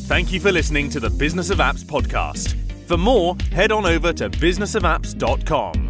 Thank 0.08 0.32
you 0.32 0.40
for 0.40 0.50
listening 0.50 0.88
to 0.90 1.00
the 1.00 1.10
Business 1.10 1.50
of 1.50 1.58
Apps 1.58 1.84
podcast. 1.84 2.56
For 2.86 2.96
more, 2.96 3.36
head 3.52 3.70
on 3.72 3.84
over 3.84 4.12
to 4.14 4.30
businessofapps.com. 4.30 5.87